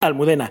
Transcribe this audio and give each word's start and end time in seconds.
Almudena, 0.00 0.50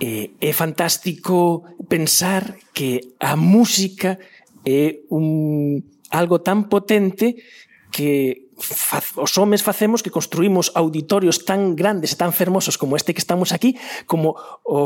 eh, 0.00 0.34
é 0.40 0.52
fantástico 0.52 1.62
pensar 1.86 2.58
que 2.74 3.14
a 3.22 3.38
música 3.38 4.18
é 4.66 5.06
un 5.14 5.86
algo 6.10 6.42
tan 6.42 6.66
potente 6.66 7.38
que 7.94 8.47
os 9.16 9.38
homes 9.38 9.62
facemos 9.62 10.02
que 10.02 10.10
construímos 10.10 10.72
auditorios 10.74 11.46
tan 11.46 11.78
grandes 11.78 12.12
e 12.12 12.16
tan 12.18 12.34
fermosos 12.34 12.74
como 12.74 12.98
este 12.98 13.14
que 13.14 13.22
estamos 13.22 13.54
aquí, 13.54 13.78
como 14.10 14.34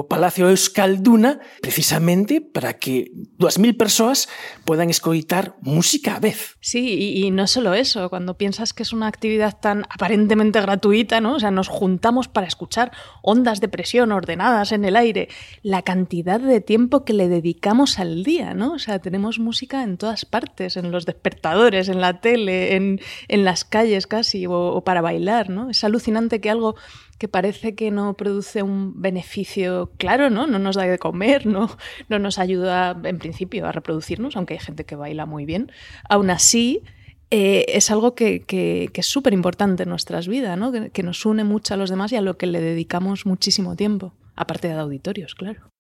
Palacio 0.09 0.49
Euskalduna, 0.53 1.41
precisamente 1.65 2.41
para 2.41 2.77
que 2.77 3.11
2.000 3.41 3.77
persoas 3.77 4.29
puedan 4.65 4.91
escoitar 4.91 5.57
música 5.63 6.17
a 6.17 6.21
vez. 6.21 6.57
Sí, 6.61 6.95
y, 6.95 7.27
y, 7.27 7.31
no 7.31 7.47
solo 7.47 7.75
eso, 7.75 8.11
cuando 8.11 8.37
piensas 8.37 8.73
que 8.73 8.83
es 8.83 8.93
una 8.93 9.07
actividad 9.07 9.59
tan 9.59 9.85
aparentemente 9.89 10.61
gratuita, 10.61 11.21
¿no? 11.21 11.37
O 11.37 11.41
sea, 11.41 11.51
nos 11.51 11.69
juntamos 11.69 12.29
para 12.29 12.47
escuchar 12.47 12.93
ondas 13.23 13.61
de 13.61 13.69
presión 13.69 14.13
ordenadas 14.13 14.73
en 14.73 14.85
el 14.85 14.97
aire, 14.97 15.29
la 15.63 15.83
cantidad 15.83 16.41
de 16.41 16.61
tiempo 16.61 17.05
que 17.05 17.13
le 17.13 17.29
dedicamos 17.29 17.99
al 17.99 18.23
día, 18.25 18.55
¿no? 18.55 18.75
O 18.75 18.79
sea, 18.79 18.99
tenemos 18.99 19.39
música 19.39 19.83
en 19.83 19.97
todas 19.97 20.25
partes, 20.25 20.77
en 20.77 20.91
los 20.91 21.07
despertadores, 21.07 21.89
en 21.89 22.01
la 22.01 22.21
tele, 22.21 22.77
en, 22.77 23.01
en 23.29 23.45
las 23.45 23.62
calles 23.65 24.07
casi 24.07 24.47
o, 24.49 24.83
para 24.85 25.01
bailar, 25.01 25.51
¿no? 25.51 25.71
Es 25.71 25.85
alucinante 25.85 26.41
que 26.41 26.51
algo 26.51 26.77
que 27.19 27.29
parece 27.29 27.75
que 27.75 27.91
no 27.91 28.15
produce 28.15 28.63
un 28.63 29.01
beneficio 29.01 29.93
claro, 29.97 30.31
¿no? 30.31 30.47
No 30.47 30.59
nos 30.59 30.77
da 30.77 30.85
de 30.85 30.99
comer, 30.99 31.47
no, 31.47 31.71
no 32.09 32.19
nos 32.19 32.39
ayuda 32.39 32.99
en 33.05 33.19
principio 33.19 33.67
a 33.67 33.73
reproducirnos, 33.73 34.37
aunque 34.37 34.55
hay 34.55 34.61
gente 34.61 34.85
que 34.85 34.97
baila 34.97 35.27
muy 35.27 35.45
bien. 35.45 35.71
Aún 36.09 36.31
así, 36.31 36.83
eh, 37.31 37.65
es 37.69 37.91
algo 37.91 38.15
que, 38.15 38.43
que, 38.43 38.91
es 38.93 39.07
súper 39.07 39.33
importante 39.33 39.85
en 39.85 39.89
nuestras 39.89 40.29
vidas, 40.29 40.59
¿no? 40.59 40.73
Que 40.93 41.03
nos 41.03 41.25
une 41.25 41.45
mucho 41.45 41.75
a 41.75 41.77
los 41.77 41.91
demás 41.91 42.13
y 42.13 42.17
a 42.17 42.21
lo 42.21 42.37
que 42.37 42.47
le 42.47 42.61
dedicamos 42.61 43.25
muchísimo 43.25 43.75
tiempo, 43.77 44.13
aparte 44.37 44.69
de 44.69 44.75
auditorios, 44.75 45.35
claro. 45.35 45.72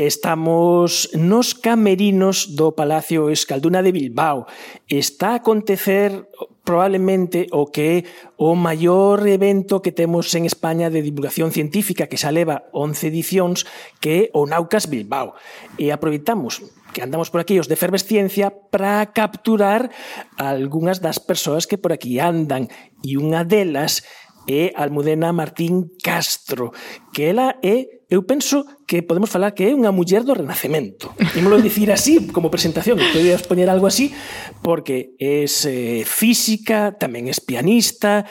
Estamos 0.00 1.12
nos 1.12 1.52
camerinos 1.52 2.56
do 2.56 2.72
Palacio 2.72 3.28
Escalduna 3.28 3.84
de 3.84 3.92
Bilbao. 3.92 4.48
Está 4.88 5.36
a 5.36 5.44
acontecer 5.44 6.24
probablemente 6.64 7.52
o 7.52 7.68
que 7.68 7.84
é 7.84 7.96
o 8.40 8.56
maior 8.56 9.20
evento 9.28 9.84
que 9.84 9.92
temos 9.92 10.32
en 10.32 10.48
España 10.48 10.88
de 10.88 11.04
divulgación 11.04 11.52
científica 11.52 12.08
que 12.08 12.16
xa 12.16 12.32
leva 12.32 12.64
11 12.72 13.12
edicións 13.12 13.68
que 14.00 14.12
é 14.16 14.22
o 14.32 14.48
Naucas 14.48 14.88
Bilbao. 14.88 15.36
E 15.76 15.92
aproveitamos 15.92 16.64
que 16.96 17.04
andamos 17.04 17.28
por 17.28 17.44
aquí 17.44 17.60
os 17.60 17.68
de 17.68 17.76
efervesciencia 17.76 18.48
para 18.72 19.04
capturar 19.12 19.92
algunhas 20.40 21.04
das 21.04 21.20
persoas 21.20 21.68
que 21.68 21.76
por 21.76 21.92
aquí 21.92 22.16
andan 22.16 22.72
e 23.04 23.20
unha 23.20 23.44
delas 23.44 24.00
é 24.48 24.72
Almudena 24.80 25.36
Martín 25.36 25.92
Castro, 26.00 26.72
que 27.12 27.28
ela 27.28 27.60
é 27.60 27.99
eu 28.10 28.26
penso 28.26 28.66
que 28.90 29.06
podemos 29.06 29.30
falar 29.30 29.54
que 29.54 29.70
é 29.70 29.72
unha 29.72 29.94
muller 29.94 30.26
do 30.26 30.34
Renacemento. 30.34 31.14
Imolo 31.38 31.62
dicir 31.62 31.94
así, 31.94 32.26
como 32.34 32.50
presentación, 32.50 32.98
podías 33.14 33.46
poñer 33.46 33.70
algo 33.70 33.86
así, 33.86 34.10
porque 34.66 35.14
é 35.22 35.46
eh, 35.46 36.02
física, 36.02 36.90
tamén 36.98 37.30
é 37.30 37.34
pianista, 37.38 38.26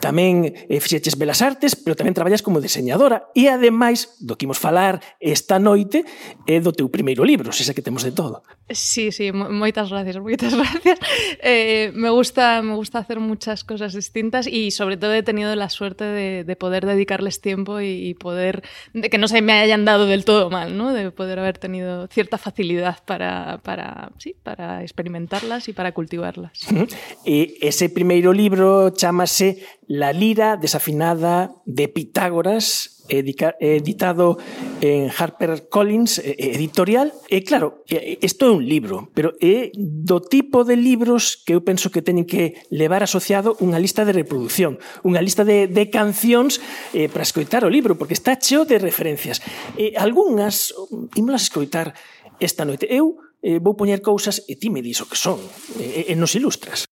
tamén 0.00 0.50
eh, 0.50 0.80
fixeches 0.80 1.14
belas 1.20 1.44
artes, 1.44 1.76
pero 1.76 1.94
tamén 1.94 2.16
traballas 2.16 2.40
como 2.40 2.58
diseñadora 2.58 3.28
e 3.36 3.52
ademais 3.52 4.16
do 4.18 4.34
que 4.34 4.48
imos 4.48 4.58
falar 4.58 4.98
esta 5.20 5.60
noite 5.60 6.08
é 6.48 6.58
do 6.58 6.72
teu 6.72 6.88
primeiro 6.88 7.22
libro, 7.22 7.52
se 7.52 7.62
xa 7.62 7.76
que 7.76 7.84
temos 7.84 8.02
de 8.02 8.10
todo. 8.10 8.42
Sí, 8.72 9.10
sí, 9.12 9.32
moitas 9.32 9.90
gracias, 9.90 10.16
moitas 10.18 10.54
gracias. 10.60 10.98
Eh, 11.42 11.92
me 11.94 12.08
gusta 12.10 12.62
me 12.62 12.74
gusta 12.74 12.98
hacer 12.98 13.20
muchas 13.20 13.64
cosas 13.64 13.94
distintas 13.94 14.46
y 14.46 14.70
sobre 14.70 14.96
todo 14.96 15.12
he 15.12 15.22
tenido 15.22 15.54
la 15.54 15.68
suerte 15.68 16.04
de, 16.04 16.44
de 16.44 16.56
poder 16.56 16.86
dedicarles 16.86 17.40
tiempo 17.40 17.80
y, 17.80 18.08
y, 18.08 18.14
poder 18.14 18.62
de 18.94 19.10
que 19.10 19.18
no 19.18 19.28
se 19.28 19.42
me 19.42 19.52
hayan 19.52 19.84
dado 19.84 20.06
del 20.06 20.24
todo 20.24 20.50
mal, 20.50 20.76
¿no? 20.76 20.92
De 20.92 21.10
poder 21.10 21.38
haber 21.38 21.58
tenido 21.58 22.06
cierta 22.08 22.38
facilidad 22.38 22.98
para 23.04 23.60
para 23.62 24.12
sí, 24.18 24.36
para 24.42 24.82
experimentarlas 24.82 25.68
y 25.68 25.72
para 25.72 25.92
cultivarlas. 25.92 26.62
Uh 26.70 26.74
-huh. 26.74 26.88
E 27.26 27.58
ese 27.60 27.90
primeiro 27.90 28.32
libro 28.32 28.90
chamase 28.90 29.58
La 29.90 30.12
lira 30.12 30.56
desafinada 30.56 31.50
de 31.66 31.88
Pitágoras, 31.88 33.02
editado 33.08 34.38
en 34.80 35.10
HarperCollins 35.10 36.22
editorial. 36.22 37.12
E 37.26 37.42
claro, 37.42 37.82
isto 38.22 38.46
é 38.46 38.50
un 38.54 38.62
libro, 38.62 39.10
pero 39.18 39.34
é 39.42 39.74
do 39.74 40.22
tipo 40.22 40.62
de 40.62 40.78
libros 40.78 41.42
que 41.42 41.58
eu 41.58 41.66
penso 41.66 41.90
que 41.90 42.06
teñen 42.06 42.22
que 42.22 42.62
levar 42.70 43.02
asociado 43.02 43.58
unha 43.58 43.82
lista 43.82 44.06
de 44.06 44.14
reproducción, 44.14 44.78
unha 45.02 45.18
lista 45.18 45.42
de, 45.42 45.66
de 45.66 45.90
cancións 45.90 46.62
eh, 46.94 47.10
para 47.10 47.26
escoitar 47.26 47.66
o 47.66 47.72
libro, 47.74 47.98
porque 47.98 48.14
está 48.14 48.38
cheo 48.38 48.62
de 48.62 48.78
referencias. 48.78 49.42
E 49.74 49.98
algunhas, 49.98 50.70
ímolas 51.18 51.50
escoitar 51.50 51.98
esta 52.38 52.62
noite. 52.62 52.86
Eu 52.86 53.18
eh, 53.42 53.58
vou 53.58 53.74
poñer 53.74 54.06
cousas 54.06 54.46
e 54.46 54.54
ti 54.54 54.70
me 54.70 54.86
dis 54.86 55.02
o 55.02 55.10
que 55.10 55.18
son, 55.18 55.42
e, 55.82 56.06
e 56.06 56.14
nos 56.14 56.38
ilustras. 56.38 56.89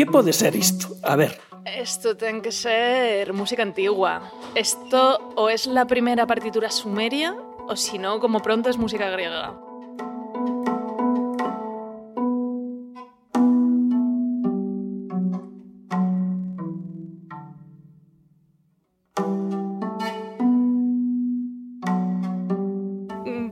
Que 0.00 0.06
pode 0.06 0.32
ser 0.32 0.56
isto? 0.56 0.96
A 1.02 1.14
ver. 1.14 1.38
Esto 1.66 2.16
ten 2.16 2.40
que 2.40 2.56
ser 2.56 3.34
música 3.36 3.60
antigua. 3.60 4.32
Esto 4.56 5.20
o 5.36 5.52
es 5.52 5.66
la 5.66 5.84
primera 5.84 6.24
partitura 6.26 6.70
sumeria 6.70 7.36
o 7.68 7.76
si 7.76 7.98
no, 7.98 8.18
como 8.18 8.40
pronto 8.40 8.70
es 8.70 8.78
música 8.78 9.10
griega. 9.10 9.60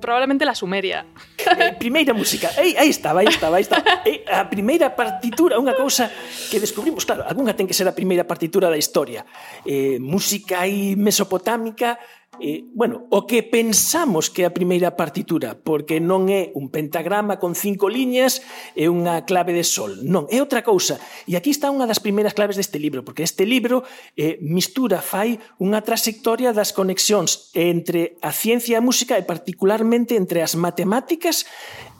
probablemente 0.08 0.46
la 0.46 0.54
Sumeria. 0.54 1.04
eh, 1.56 1.72
primeira 1.78 2.12
música, 2.12 2.50
aí, 2.56 2.76
aí 2.76 2.90
estaba, 2.90 3.20
aí 3.20 3.28
estaba, 3.28 3.56
aí 3.56 3.64
estaba. 3.64 3.82
Eh, 4.04 4.24
a 4.28 4.44
primeira 4.44 4.90
partitura, 4.90 5.56
unha 5.56 5.72
cousa 5.72 6.10
que 6.52 6.60
descubrimos, 6.60 7.08
claro, 7.08 7.24
algunha 7.24 7.56
ten 7.56 7.64
que 7.64 7.76
ser 7.76 7.88
a 7.88 7.96
primeira 7.96 8.28
partitura 8.28 8.68
da 8.68 8.76
historia. 8.76 9.24
Eh, 9.64 9.96
música 10.02 10.60
aí 10.60 10.92
mesopotámica, 10.98 11.96
eh, 12.40 12.64
bueno, 12.74 13.06
o 13.10 13.26
que 13.26 13.42
pensamos 13.42 14.30
que 14.30 14.42
é 14.42 14.46
a 14.46 14.54
primeira 14.54 14.94
partitura, 14.94 15.58
porque 15.58 15.98
non 15.98 16.30
é 16.30 16.54
un 16.54 16.70
pentagrama 16.70 17.40
con 17.42 17.58
cinco 17.58 17.90
liñas 17.90 18.44
e 18.78 18.86
unha 18.86 19.26
clave 19.26 19.50
de 19.56 19.64
sol. 19.66 19.98
Non, 20.06 20.30
é 20.30 20.38
outra 20.38 20.62
cousa. 20.62 21.00
E 21.26 21.34
aquí 21.34 21.50
está 21.50 21.72
unha 21.72 21.88
das 21.88 21.98
primeiras 21.98 22.36
claves 22.36 22.54
deste 22.54 22.78
libro, 22.78 23.02
porque 23.02 23.26
este 23.26 23.42
libro 23.48 23.82
eh, 24.14 24.38
mistura, 24.44 25.02
fai 25.02 25.42
unha 25.58 25.82
trayectoria 25.82 26.54
das 26.54 26.70
conexións 26.70 27.50
entre 27.56 28.20
a 28.22 28.30
ciencia 28.30 28.76
e 28.76 28.78
a 28.78 28.84
música 28.84 29.18
e 29.18 29.26
particularmente 29.26 30.14
entre 30.14 30.44
as 30.44 30.54
matemáticas 30.54 31.48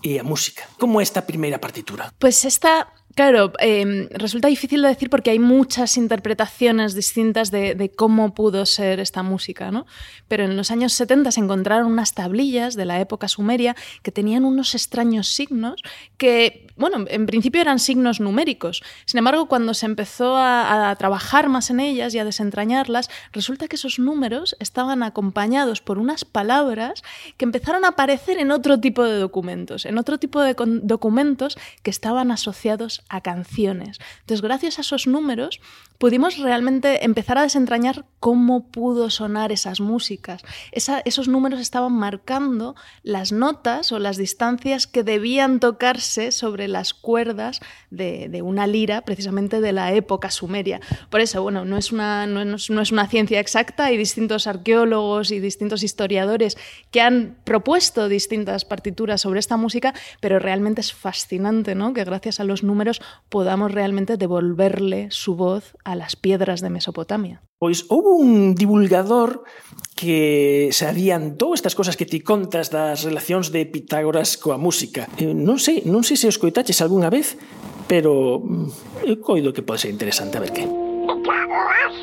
e 0.03 0.21
a 0.21 0.25
música. 0.25 0.71
Como 0.79 1.01
é 1.01 1.03
esta 1.03 1.27
primeira 1.27 1.59
partitura? 1.59 2.15
Pois 2.21 2.39
pues 2.39 2.47
esta 2.47 2.98
Claro, 3.19 3.53
eh, 3.59 4.09
resulta 4.13 4.47
difícil 4.47 4.81
de 4.81 4.87
decir 4.87 5.11
porque 5.11 5.31
hay 5.31 5.41
muchas 5.41 5.97
interpretaciones 5.97 6.95
distintas 6.95 7.51
de, 7.51 7.75
de, 7.75 7.91
cómo 7.91 8.33
pudo 8.33 8.65
ser 8.65 9.01
esta 9.01 9.25
música, 9.25 9.73
¿no? 9.73 9.87
Pero 10.29 10.45
en 10.45 10.57
los 10.57 10.71
años 10.71 10.93
70 10.93 11.33
se 11.33 11.41
encontraron 11.41 11.91
unas 11.91 12.15
tablillas 12.15 12.77
de 12.77 12.85
la 12.85 13.01
época 13.01 13.27
sumeria 13.27 13.75
que 14.05 14.13
tenían 14.13 14.45
unos 14.45 14.77
extraños 14.77 15.27
signos 15.27 15.83
que, 16.17 16.69
bueno, 16.77 17.07
en 17.09 17.27
principio 17.27 17.61
eran 17.61 17.81
signos 17.81 18.21
numéricos. 18.21 18.85
Sin 19.05 19.19
embargo, 19.19 19.47
cuando 19.47 19.75
se 19.75 19.87
empezó 19.87 20.37
a, 20.37 20.89
a 20.89 20.95
trabajar 20.95 21.49
más 21.49 21.71
en 21.71 21.81
ellas 21.81 22.15
y 22.15 22.21
a 22.21 22.25
desentrañarlas, 22.25 23.11
resulta 23.33 23.67
que 23.67 23.75
esos 23.75 23.99
números 23.99 24.55
estaban 24.61 25.03
acompañados 25.03 25.81
por 25.81 25.99
unas 25.99 26.25
palabras 26.25 27.03
que 27.37 27.47
empezaron 27.47 27.85
a 27.85 27.89
aparecer 27.89 28.39
en 28.39 28.53
otro 28.53 28.79
tipo 28.79 29.03
de 29.03 29.19
documentos, 29.19 29.87
en 29.87 29.99
otro 29.99 30.19
tipo 30.19 30.41
de 30.41 30.55
documentos 30.55 31.59
que 31.83 31.91
estaban 31.91 32.31
asociados 32.31 33.03
a 33.09 33.21
canciones. 33.21 33.99
Entonces, 34.21 34.43
gracias 34.43 34.79
a 34.79 34.83
esos 34.83 35.07
números, 35.07 35.61
pudimos 35.99 36.39
realmente 36.39 37.05
empezar 37.05 37.39
a 37.39 37.43
desentrañar 37.43 38.05
cómo 38.21 38.69
pudo 38.69 39.11
sonar 39.11 39.53
esas 39.53 39.81
músicas. 39.81 40.43
esos 40.73 41.29
números 41.29 41.61
estaban 41.61 41.93
marcando 41.93 42.77
las 43.03 43.33
notas 43.33 43.93
o 43.93 43.99
las 43.99 44.17
distancias 44.17 44.87
que 44.87 45.03
debían 45.03 45.61
tocarse 45.61 46.31
sobre 46.33 46.69
las 46.69 46.95
cuerdas 46.95 47.61
de, 47.91 48.41
una 48.43 48.67
lira, 48.67 49.03
precisamente 49.03 49.61
de 49.61 49.73
la 49.73 49.93
época 49.93 50.31
sumeria. 50.31 50.81
Por 51.11 51.21
eso, 51.21 51.43
bueno, 51.43 51.65
no 51.65 51.77
es, 51.77 51.91
una, 51.91 52.27
no, 52.27 52.45
no 52.45 52.57
es 52.57 52.93
una 52.93 53.09
ciencia 53.09 53.41
exacta, 53.41 53.87
hay 53.87 53.97
distintos 53.97 54.47
arqueólogos 54.47 55.31
y 55.31 55.41
distintos 55.41 55.83
historiadores 55.83 56.57
que 56.91 57.01
han 57.01 57.37
propuesto 57.45 58.09
distintas 58.09 58.65
partituras 58.65 59.21
sobre 59.21 59.41
esta 59.41 59.57
música, 59.57 59.95
pero 60.21 60.39
realmente 60.39 60.81
es 60.81 60.93
fascinante 60.93 61.75
¿no? 61.75 61.93
que 61.93 62.05
gracias 62.05 62.41
a 62.41 62.45
los 62.45 62.63
números 62.63 62.98
podamos 63.29 63.73
realmente 63.73 64.17
devolverle 64.17 65.09
su 65.11 65.37
voz 65.37 65.77
a 65.85 65.95
las 65.95 66.17
piedras 66.17 66.61
de 66.61 66.71
Mesopotamia. 66.71 67.43
Pois 67.59 67.87
houve 67.91 68.15
un 68.15 68.55
divulgador 68.55 69.43
que 69.99 70.71
se 70.71 70.87
adiantou 70.87 71.59
estas 71.59 71.75
cosas 71.75 71.99
que 71.99 72.07
ti 72.07 72.23
contas 72.23 72.71
das 72.71 73.03
relacións 73.03 73.51
de 73.51 73.67
Pitágoras 73.67 74.39
coa 74.39 74.55
música. 74.55 75.11
Eh, 75.19 75.35
non 75.35 75.59
sei, 75.59 75.83
non 75.83 76.07
sei 76.07 76.15
se 76.15 76.31
os 76.31 76.39
coitaches 76.39 76.79
algunha 76.79 77.11
vez, 77.11 77.35
pero 77.91 78.39
mm, 78.39 79.11
eu 79.11 79.19
coido 79.19 79.51
que 79.51 79.67
pode 79.67 79.83
ser 79.83 79.91
interesante 79.91 80.39
a 80.39 80.43
ver 80.47 80.55
que. 80.55 80.63
Pitágoras, 80.63 81.95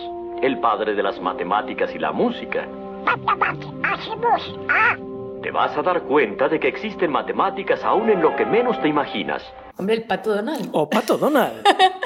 el 0.43 0.59
padre 0.59 0.91
de 0.91 1.03
las 1.07 1.23
matemáticas 1.23 1.87
y 1.95 2.03
la 2.03 2.11
música. 2.11 2.67
Matemáticas 3.07 3.99
y 4.11 4.15
música. 4.19 5.04
Te 5.45 5.51
vas 5.51 5.77
a 5.77 5.83
dar 5.83 6.01
cuenta 6.01 6.49
de 6.49 6.59
que 6.59 6.67
existen 6.67 7.11
matemáticas 7.11 7.83
aún 7.83 8.09
en 8.09 8.19
lo 8.19 8.35
que 8.35 8.47
menos 8.47 8.81
te 8.81 8.87
imaginas. 8.87 9.43
Hombre, 9.77 9.93
el 9.93 10.03
Pato 10.05 10.33
Donald. 10.33 10.69
O 10.71 10.89
Pato 10.89 11.19
Donald. 11.19 11.61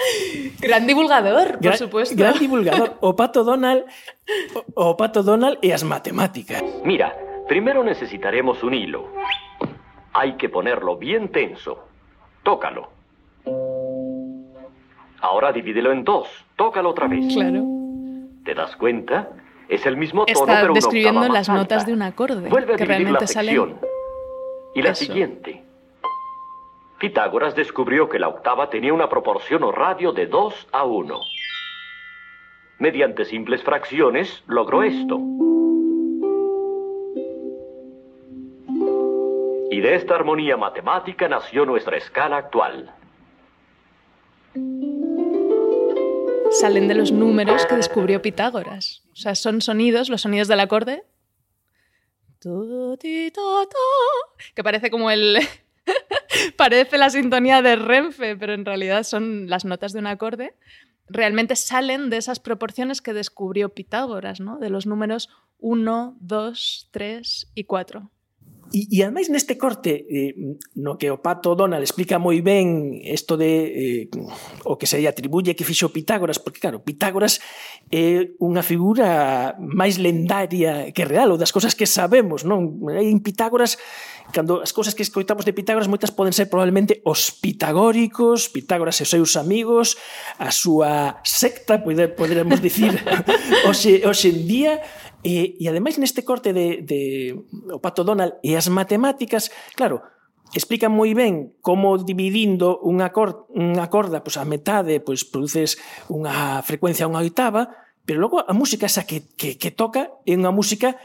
gran 0.59 0.85
divulgador, 0.85 1.53
por 1.53 1.61
gran, 1.61 1.77
supuesto. 1.77 2.15
Gran 2.17 2.37
divulgador. 2.37 2.97
O 2.99 3.15
Pato 3.15 3.45
Donald, 3.45 3.85
o, 4.75 4.89
o 4.89 4.97
Pato 4.97 5.23
Donald 5.23 5.57
e 5.61 5.71
as 5.71 5.85
matemáticas. 5.85 6.61
Mira, 6.83 7.15
primero 7.47 7.81
necesitaremos 7.81 8.61
un 8.61 8.73
hilo. 8.73 9.07
Hay 10.11 10.35
que 10.35 10.49
ponerlo 10.49 10.97
bien 10.97 11.31
tenso. 11.31 11.87
Tócalo. 12.43 12.91
Ahora 15.21 15.53
divídelo 15.53 15.93
en 15.93 16.03
dos. 16.03 16.27
Tócalo 16.57 16.89
otra 16.89 17.07
vez. 17.07 17.33
Claro. 17.33 17.63
¿Te 18.43 18.53
das 18.53 18.75
cuenta? 18.75 19.29
Es 19.69 19.85
el 19.85 19.97
mismo 19.97 20.25
tono, 20.25 20.39
Está 20.39 20.61
pero 20.61 20.73
describiendo 20.73 21.21
una 21.21 21.29
las 21.29 21.47
notas 21.47 21.79
alta. 21.79 21.85
de 21.85 21.93
un 21.93 22.01
acorde. 22.01 22.49
Vuelve 22.49 22.73
a 22.73 22.77
que 22.77 22.85
realmente 22.85 23.27
salen. 23.27 23.77
Y 24.73 24.81
la 24.81 24.89
Eso. 24.91 25.05
siguiente. 25.05 25.63
Pitágoras 26.99 27.55
descubrió 27.55 28.09
que 28.09 28.19
la 28.19 28.27
octava 28.27 28.69
tenía 28.69 28.93
una 28.93 29.07
proporción 29.07 29.63
o 29.63 29.71
radio 29.71 30.11
de 30.11 30.25
2 30.27 30.67
a 30.71 30.83
1. 30.83 31.19
Mediante 32.79 33.25
simples 33.25 33.63
fracciones 33.63 34.43
logró 34.47 34.83
esto. 34.83 35.19
Y 39.71 39.81
de 39.81 39.95
esta 39.95 40.15
armonía 40.15 40.57
matemática 40.57 41.27
nació 41.29 41.65
nuestra 41.65 41.95
escala 41.97 42.37
actual. 42.37 42.91
Salen 46.59 46.89
de 46.89 46.93
los 46.93 47.13
números 47.13 47.65
que 47.65 47.77
descubrió 47.77 48.21
Pitágoras. 48.21 49.01
O 49.13 49.15
sea, 49.15 49.33
son 49.33 49.61
sonidos, 49.61 50.09
los 50.09 50.23
sonidos 50.23 50.49
del 50.49 50.59
acorde. 50.59 51.03
Que 54.53 54.61
parece 54.61 54.91
como 54.91 55.09
el. 55.09 55.37
parece 56.57 56.97
la 56.97 57.11
sintonía 57.11 57.61
de 57.61 57.77
Renfe, 57.77 58.35
pero 58.35 58.53
en 58.53 58.65
realidad 58.65 59.03
son 59.03 59.49
las 59.49 59.63
notas 59.63 59.93
de 59.93 59.99
un 59.99 60.07
acorde. 60.07 60.53
Realmente 61.07 61.55
salen 61.55 62.09
de 62.09 62.17
esas 62.17 62.41
proporciones 62.41 63.01
que 63.01 63.13
descubrió 63.13 63.69
Pitágoras, 63.69 64.41
¿no? 64.41 64.57
De 64.57 64.69
los 64.69 64.85
números 64.85 65.29
1, 65.59 66.17
2, 66.19 66.89
3 66.91 67.51
y 67.55 67.63
4. 67.63 68.11
E, 68.69 68.85
e 68.91 69.01
ademais 69.01 69.29
neste 69.33 69.57
corte 69.57 70.05
eh, 70.05 70.35
no 70.77 70.97
que 70.97 71.09
o 71.09 71.17
Pato 71.17 71.57
Donald 71.57 71.81
explica 71.81 72.21
moi 72.21 72.37
ben 72.45 73.01
isto 73.01 73.33
de 73.33 73.51
eh, 73.51 74.03
o 74.65 74.77
que 74.77 74.85
se 74.85 75.01
atribuye 75.07 75.57
que 75.57 75.65
fixo 75.65 75.89
Pitágoras, 75.89 76.37
porque 76.37 76.61
claro, 76.61 76.85
Pitágoras 76.85 77.41
é 77.89 78.29
unha 78.37 78.61
figura 78.61 79.57
máis 79.57 79.97
lendaria 79.97 80.93
que 80.93 81.01
real, 81.01 81.33
ou 81.33 81.41
das 81.41 81.49
cosas 81.49 81.73
que 81.73 81.89
sabemos, 81.89 82.45
non? 82.45 82.77
En 82.93 83.17
Pitágoras 83.25 83.81
Cando 84.29 84.61
as 84.61 84.69
cousas 84.69 84.93
que 84.93 85.01
escoitamos 85.01 85.41
de 85.41 85.57
Pitágoras 85.57 85.89
moitas 85.89 86.13
poden 86.13 86.37
ser 86.37 86.53
probablemente 86.53 87.01
os 87.01 87.33
pitagóricos, 87.33 88.45
Pitágoras 88.49 89.01
e 89.01 89.03
os 89.03 89.09
seus 89.09 89.33
amigos, 89.33 89.97
a 90.37 90.53
súa 90.53 91.17
secta, 91.25 91.81
poder, 91.81 92.13
poderemos 92.13 92.61
dicir, 92.61 92.93
hoxe, 93.67 94.05
hoxe 94.05 94.29
en 94.29 94.39
día, 94.45 94.73
e, 95.25 95.57
e 95.57 95.65
ademais 95.65 95.97
neste 95.97 96.21
corte 96.21 96.53
de, 96.53 96.85
de 96.85 97.01
o 97.73 97.81
Pato 97.81 98.05
Donald 98.05 98.37
e 98.45 98.53
as 98.53 98.69
matemáticas, 98.69 99.49
claro, 99.73 100.05
explica 100.53 100.89
moi 100.89 101.13
ben 101.13 101.53
como 101.61 101.97
dividindo 101.97 102.79
unha, 102.81 103.09
cor, 103.13 103.49
unha 103.53 103.89
corda 103.89 104.21
pois, 104.21 104.37
a 104.37 104.45
metade 104.45 105.01
pois, 105.01 105.25
produces 105.25 105.77
unha 106.09 106.61
frecuencia 106.65 107.09
unha 107.09 107.21
oitava, 107.21 107.69
pero 108.05 108.21
logo 108.21 108.41
a 108.41 108.53
música 108.53 108.89
esa 108.89 109.05
que, 109.05 109.29
que, 109.37 109.57
que 109.57 109.69
toca 109.69 110.09
é 110.25 110.33
unha 110.33 110.49
música 110.49 110.97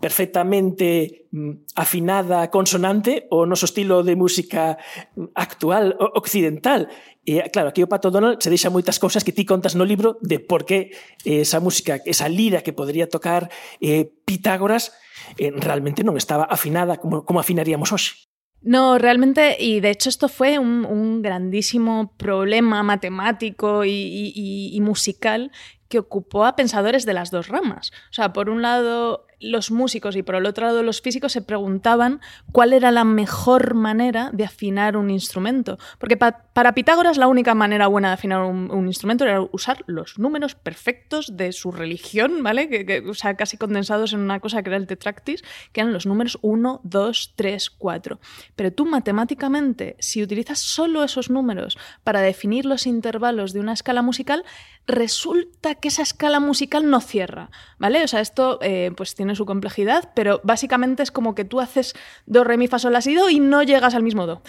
perfectamente 0.00 1.26
mm, 1.30 1.74
afinada 1.76 2.50
consonante 2.50 3.26
o 3.30 3.46
noso 3.46 3.66
estilo 3.66 4.02
de 4.02 4.16
música 4.16 4.78
actual 5.34 5.96
occidental. 6.14 6.88
E 7.22 7.38
claro, 7.54 7.70
aquí 7.70 7.82
o 7.82 7.90
Pato 7.90 8.10
Donald 8.10 8.42
se 8.42 8.50
deixa 8.50 8.70
moitas 8.70 8.98
cousas 8.98 9.22
que 9.22 9.30
ti 9.30 9.46
contas 9.46 9.78
no 9.78 9.86
libro 9.86 10.18
de 10.22 10.42
por 10.42 10.66
que 10.66 10.90
esa 11.22 11.62
música, 11.62 12.02
esa 12.02 12.26
lira 12.26 12.66
que 12.66 12.74
podría 12.74 13.06
tocar 13.06 13.46
eh, 13.78 14.10
Pitágoras 14.26 14.90
eh, 15.38 15.54
realmente 15.54 16.02
non 16.02 16.18
estaba 16.18 16.50
afinada 16.50 16.98
como, 16.98 17.22
afinaríamos 17.38 17.94
hoxe. 17.94 18.26
No, 18.62 18.98
realmente, 18.98 19.58
y 19.58 19.82
de 19.82 19.90
hecho 19.90 20.08
esto 20.08 20.28
fue 20.30 20.58
un, 20.58 21.22
grandísimo 21.22 22.14
problema 22.16 22.82
matemático 22.82 23.84
y, 23.84 24.32
y, 24.34 24.80
musical 24.80 25.50
que 25.88 25.98
ocupó 25.98 26.46
a 26.46 26.54
pensadores 26.54 27.04
de 27.04 27.12
las 27.12 27.30
dos 27.30 27.48
ramas. 27.48 27.90
O 28.10 28.14
sea, 28.14 28.32
por 28.32 28.48
un 28.48 28.62
lado 28.62 29.26
los 29.42 29.70
músicos 29.70 30.16
y 30.16 30.22
por 30.22 30.36
el 30.36 30.46
otro 30.46 30.66
lado 30.66 30.82
los 30.82 31.02
físicos 31.02 31.32
se 31.32 31.42
preguntaban 31.42 32.20
cuál 32.52 32.72
era 32.72 32.90
la 32.90 33.04
mejor 33.04 33.74
manera 33.74 34.30
de 34.32 34.44
afinar 34.44 34.96
un 34.96 35.10
instrumento. 35.10 35.78
Porque 35.98 36.16
pa 36.16 36.44
para 36.52 36.74
Pitágoras 36.74 37.16
la 37.16 37.28
única 37.28 37.54
manera 37.54 37.86
buena 37.86 38.08
de 38.08 38.14
afinar 38.14 38.42
un, 38.42 38.86
instrumento 38.86 39.24
era 39.24 39.40
usar 39.52 39.84
los 39.86 40.18
números 40.18 40.54
perfectos 40.54 41.36
de 41.36 41.52
su 41.52 41.72
religión, 41.72 42.42
¿vale? 42.42 42.68
Que, 42.68 42.84
que, 42.84 43.00
o 43.08 43.14
sea, 43.14 43.34
casi 43.34 43.56
condensados 43.56 44.12
en 44.12 44.20
una 44.20 44.38
cosa 44.38 44.62
que 44.62 44.68
era 44.68 44.76
el 44.76 44.86
tetractis, 44.86 45.42
que 45.72 45.80
eran 45.80 45.94
los 45.94 46.04
números 46.04 46.38
1, 46.42 46.80
2, 46.84 47.32
3, 47.36 47.70
4. 47.70 48.20
Pero 48.54 48.72
tú 48.72 48.84
matemáticamente, 48.84 49.96
si 49.98 50.22
utilizas 50.22 50.58
solo 50.58 51.02
esos 51.04 51.30
números 51.30 51.78
para 52.04 52.20
definir 52.20 52.66
los 52.66 52.86
intervalos 52.86 53.54
de 53.54 53.60
una 53.60 53.72
escala 53.72 54.02
musical, 54.02 54.44
resulta 54.86 55.76
que 55.76 55.88
esa 55.88 56.02
escala 56.02 56.40
musical 56.40 56.90
no 56.90 57.00
cierra, 57.00 57.50
¿vale? 57.78 58.02
O 58.02 58.08
sea, 58.08 58.20
esto 58.20 58.58
eh, 58.62 58.90
pues 58.96 59.14
tiene 59.14 59.36
su 59.36 59.46
complejidad, 59.46 60.10
pero 60.14 60.40
básicamente 60.42 61.02
es 61.02 61.10
como 61.10 61.34
que 61.34 61.44
tú 61.44 61.60
haces 61.60 61.94
do, 62.26 62.42
re, 62.44 62.56
mi, 62.56 62.66
fa, 62.66 62.78
sol, 62.78 62.92
la, 62.92 63.00
do 63.00 63.30
y 63.30 63.38
no 63.38 63.62
llegas 63.62 63.94
al 63.94 64.02
mismo 64.02 64.26
do. 64.26 64.42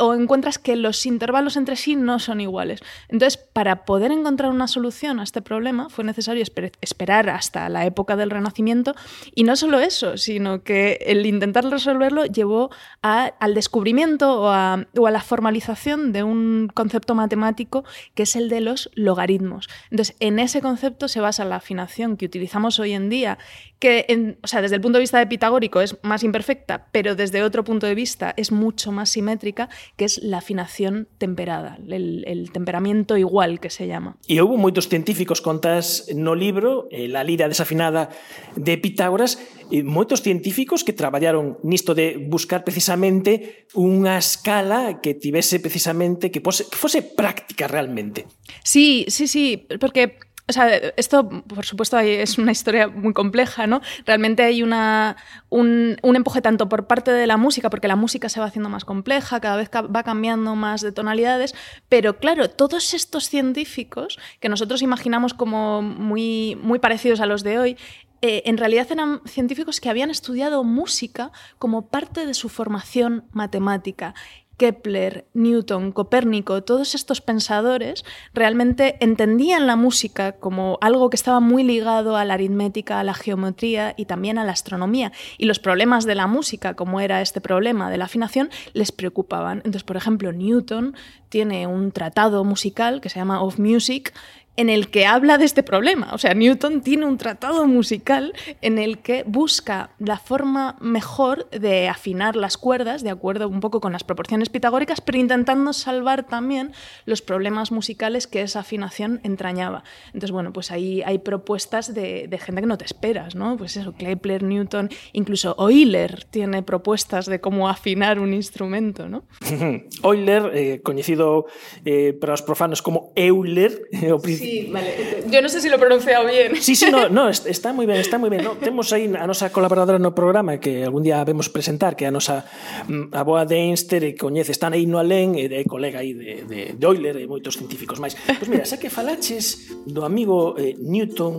O 0.00 0.14
encuentras 0.14 0.58
que 0.58 0.76
los 0.76 1.06
intervalos 1.06 1.56
entre 1.56 1.76
sí 1.76 1.94
no 1.94 2.18
son 2.18 2.40
iguales. 2.40 2.80
Entonces, 3.08 3.36
para 3.36 3.84
poder 3.84 4.10
encontrar 4.10 4.50
una 4.50 4.66
solución 4.66 5.20
a 5.20 5.22
este 5.22 5.40
problema 5.40 5.88
fue 5.88 6.04
necesario 6.04 6.42
esper 6.42 6.72
esperar 6.80 7.30
hasta 7.30 7.68
la 7.68 7.86
época 7.86 8.16
del 8.16 8.30
Renacimiento 8.30 8.94
y 9.34 9.44
no 9.44 9.56
solo 9.56 9.78
eso, 9.78 10.16
sino 10.16 10.62
que 10.62 10.98
el 11.06 11.24
intentar 11.26 11.64
resolverlo 11.64 12.24
llevó 12.24 12.70
al 13.02 13.54
descubrimiento 13.54 14.42
o 14.42 14.48
a 14.50 15.10
la 15.10 15.20
formalización 15.20 16.12
de 16.12 16.22
un 16.22 16.70
concepto 16.74 17.14
matemático 17.14 17.84
que 18.14 18.24
es 18.24 18.36
el 18.36 18.48
de 18.48 18.60
los 18.60 18.90
logaritmos. 18.94 19.68
Entonces, 19.90 20.16
en 20.20 20.38
ese 20.38 20.60
concepto 20.60 21.08
se 21.08 21.20
basa 21.20 21.44
la 21.44 21.56
afinación 21.56 22.16
que 22.16 22.26
utilizamos 22.26 22.78
hoy 22.78 22.92
en 22.92 23.08
día, 23.08 23.38
que, 23.78 24.06
en, 24.08 24.38
o 24.42 24.46
sea, 24.46 24.62
desde 24.62 24.76
el 24.76 24.80
punto 24.80 24.98
de 24.98 25.02
vista 25.02 25.18
de 25.18 25.26
pitagórico 25.26 25.80
es 25.80 25.96
más 26.02 26.22
imperfecta, 26.22 26.88
pero 26.92 27.14
desde 27.14 27.42
otro 27.42 27.64
punto 27.64 27.86
de 27.86 27.94
vista 27.94 28.32
es 28.36 28.52
mucho 28.52 28.92
más 28.92 29.10
simétrica, 29.10 29.68
que 29.96 30.04
es 30.04 30.22
la 30.22 30.38
afinación 30.38 31.08
temperada, 31.18 31.78
el, 31.88 32.24
el 32.26 32.50
temperamento 32.52 33.16
igual 33.16 33.60
que 33.60 33.70
se 33.70 33.86
llama. 33.86 34.16
E 34.28 34.40
houve 34.40 34.56
moitos 34.56 34.88
científicos 34.88 35.44
contas 35.44 36.08
no 36.14 36.34
libro, 36.34 36.88
eh, 36.90 37.08
La 37.08 37.24
lira 37.24 37.48
desafinada 37.48 38.08
de 38.56 38.78
Pitágoras, 38.78 39.38
e 39.66 39.82
moitos 39.82 40.22
científicos 40.22 40.86
que 40.86 40.94
traballaron 40.94 41.58
nisto 41.66 41.90
de 41.90 42.16
buscar 42.22 42.62
precisamente 42.62 43.66
unha 43.74 44.14
escala 44.14 45.02
que 45.02 45.18
tivese 45.18 45.58
precisamente 45.58 46.30
que, 46.30 46.38
pose, 46.38 46.70
que 46.70 46.78
fose 46.78 47.02
práctica 47.02 47.66
realmente. 47.66 48.30
Sí, 48.62 49.04
sí, 49.10 49.26
sí, 49.26 49.65
porque 49.80 50.18
o 50.48 50.52
sea, 50.52 50.76
esto, 50.96 51.28
por 51.28 51.64
supuesto, 51.64 51.98
es 51.98 52.38
una 52.38 52.52
historia 52.52 52.86
muy 52.86 53.12
compleja, 53.12 53.66
¿no? 53.66 53.80
Realmente 54.04 54.44
hay 54.44 54.62
una, 54.62 55.16
un, 55.48 55.96
empuje 56.02 56.40
tanto 56.40 56.68
por 56.68 56.86
parte 56.86 57.10
de 57.10 57.26
la 57.26 57.36
música, 57.36 57.68
porque 57.68 57.88
la 57.88 57.96
música 57.96 58.28
se 58.28 58.38
va 58.38 58.46
haciendo 58.46 58.68
más 58.68 58.84
compleja, 58.84 59.40
cada 59.40 59.56
vez 59.56 59.68
va 59.70 60.02
cambiando 60.04 60.54
más 60.54 60.82
de 60.82 60.92
tonalidades, 60.92 61.54
pero 61.88 62.18
claro, 62.18 62.48
todos 62.48 62.94
estos 62.94 63.28
científicos 63.28 64.20
que 64.38 64.48
nosotros 64.48 64.82
imaginamos 64.82 65.34
como 65.34 65.82
muy, 65.82 66.56
muy 66.62 66.78
parecidos 66.78 67.20
a 67.20 67.26
los 67.26 67.42
de 67.42 67.58
hoy, 67.58 67.76
eh, 68.22 68.44
en 68.46 68.56
realidad 68.56 68.86
eran 68.90 69.20
científicos 69.26 69.80
que 69.80 69.90
habían 69.90 70.10
estudiado 70.10 70.62
música 70.62 71.32
como 71.58 71.88
parte 71.88 72.24
de 72.24 72.34
su 72.34 72.48
formación 72.48 73.24
matemática 73.32 74.14
Kepler, 74.56 75.26
Newton, 75.34 75.92
Copérnico, 75.92 76.62
todos 76.62 76.94
estos 76.94 77.20
pensadores 77.20 78.04
realmente 78.32 78.96
entendían 79.00 79.66
la 79.66 79.76
música 79.76 80.32
como 80.32 80.78
algo 80.80 81.10
que 81.10 81.16
estaba 81.16 81.40
muy 81.40 81.62
ligado 81.62 82.16
a 82.16 82.24
la 82.24 82.34
aritmética, 82.34 83.00
a 83.00 83.04
la 83.04 83.14
geometría 83.14 83.94
y 83.96 84.06
también 84.06 84.38
a 84.38 84.44
la 84.44 84.52
astronomía. 84.52 85.12
Y 85.38 85.46
los 85.46 85.58
problemas 85.58 86.06
de 86.06 86.14
la 86.14 86.26
música, 86.26 86.74
como 86.74 87.00
era 87.00 87.20
este 87.20 87.40
problema 87.40 87.90
de 87.90 87.98
la 87.98 88.06
afinación, 88.06 88.50
les 88.72 88.92
preocupaban. 88.92 89.58
Entonces, 89.58 89.84
por 89.84 89.96
ejemplo, 89.96 90.32
Newton 90.32 90.94
tiene 91.28 91.66
un 91.66 91.92
tratado 91.92 92.44
musical 92.44 93.00
que 93.00 93.08
se 93.08 93.18
llama 93.18 93.42
Of 93.42 93.58
Music, 93.58 94.14
en 94.56 94.70
el 94.70 94.88
que 94.88 95.06
habla 95.06 95.38
de 95.38 95.44
este 95.44 95.62
problema. 95.62 96.10
O 96.12 96.18
sea, 96.18 96.34
Newton 96.34 96.80
tiene 96.80 97.06
un 97.06 97.18
tratado 97.18 97.66
musical 97.66 98.32
en 98.62 98.78
el 98.78 98.98
que 98.98 99.22
busca 99.26 99.90
la 99.98 100.18
forma 100.18 100.76
mejor 100.80 101.48
de 101.50 101.88
afinar 101.88 102.36
las 102.36 102.56
cuerdas, 102.56 103.02
de 103.02 103.10
acuerdo 103.10 103.48
un 103.48 103.60
poco 103.60 103.80
con 103.80 103.92
las 103.92 104.04
proporciones 104.04 104.48
pitagóricas, 104.48 105.00
pero 105.00 105.18
intentando 105.18 105.72
salvar 105.72 106.26
también 106.26 106.72
los 107.04 107.22
problemas 107.22 107.70
musicales 107.72 108.26
que 108.26 108.42
esa 108.42 108.60
afinación 108.60 109.20
entrañaba. 109.22 109.84
Entonces, 110.08 110.30
bueno, 110.30 110.52
pues 110.52 110.70
ahí 110.70 111.02
hay 111.04 111.18
propuestas 111.18 111.94
de, 111.94 112.28
gente 112.36 112.60
que 112.60 112.66
no 112.66 112.78
te 112.78 112.84
esperas, 112.84 113.34
¿no? 113.34 113.56
Pues 113.56 113.76
eso, 113.76 113.94
Kepler, 113.94 114.42
Newton, 114.42 114.90
incluso 115.12 115.56
Euler 115.58 116.24
tiene 116.24 116.62
propuestas 116.62 117.26
de 117.26 117.40
cómo 117.40 117.68
afinar 117.68 118.18
un 118.18 118.32
instrumento, 118.32 119.08
¿no? 119.08 119.24
Euler, 120.02 120.50
eh, 120.54 120.80
conocido 120.82 121.46
eh, 121.84 122.12
para 122.18 122.34
los 122.34 122.42
profanos 122.42 122.82
como 122.82 123.12
Euler, 123.16 123.88
eh, 123.92 124.12
Sí, 124.46 124.68
vale. 124.72 125.26
Yo 125.26 125.42
non 125.42 125.50
sei 125.50 125.58
sé 125.58 125.66
si 125.66 125.68
se 125.68 125.74
lo 125.74 125.82
pronunciado 125.82 126.26
bien. 126.26 126.54
Sí, 126.62 126.78
sí, 126.78 126.86
no, 126.86 127.08
no, 127.08 127.26
está 127.28 127.74
moi 127.74 127.82
ben, 127.82 127.98
está 127.98 128.14
moi 128.14 128.30
ben. 128.30 128.46
No, 128.46 128.54
temos 128.66 128.94
aí 128.94 129.10
a 129.10 129.26
nosa 129.26 129.50
colaboradora 129.50 129.98
no 129.98 130.14
programa 130.14 130.62
que 130.62 130.86
algún 130.86 131.02
día 131.02 131.18
vemos 131.26 131.50
presentar, 131.50 131.98
que 131.98 132.06
a 132.06 132.14
nosa 132.14 132.46
mm, 132.86 133.10
a 133.10 133.22
boa 133.26 133.42
de 133.42 133.58
Einster 133.58 134.06
e 134.06 134.14
coñece, 134.14 134.54
están 134.54 134.70
aí 134.70 134.86
no 134.86 135.02
alén 135.02 135.34
e 135.34 135.50
de 135.50 135.66
colega 135.66 135.98
aí 135.98 136.14
de, 136.14 136.46
de, 136.46 136.60
de 136.78 136.84
Euler 136.86 137.18
e 137.18 137.26
moitos 137.26 137.58
científicos 137.58 137.98
máis. 137.98 138.14
Pois 138.14 138.46
pues 138.46 138.48
mira, 138.52 138.62
xa 138.62 138.78
que 138.78 138.86
falaches 138.86 139.74
do 139.82 140.06
amigo 140.06 140.54
eh, 140.54 140.78
Newton... 140.78 141.34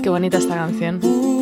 Qué 0.00 0.08
bonita 0.08 0.38
esta 0.38 0.54
canción. 0.54 1.35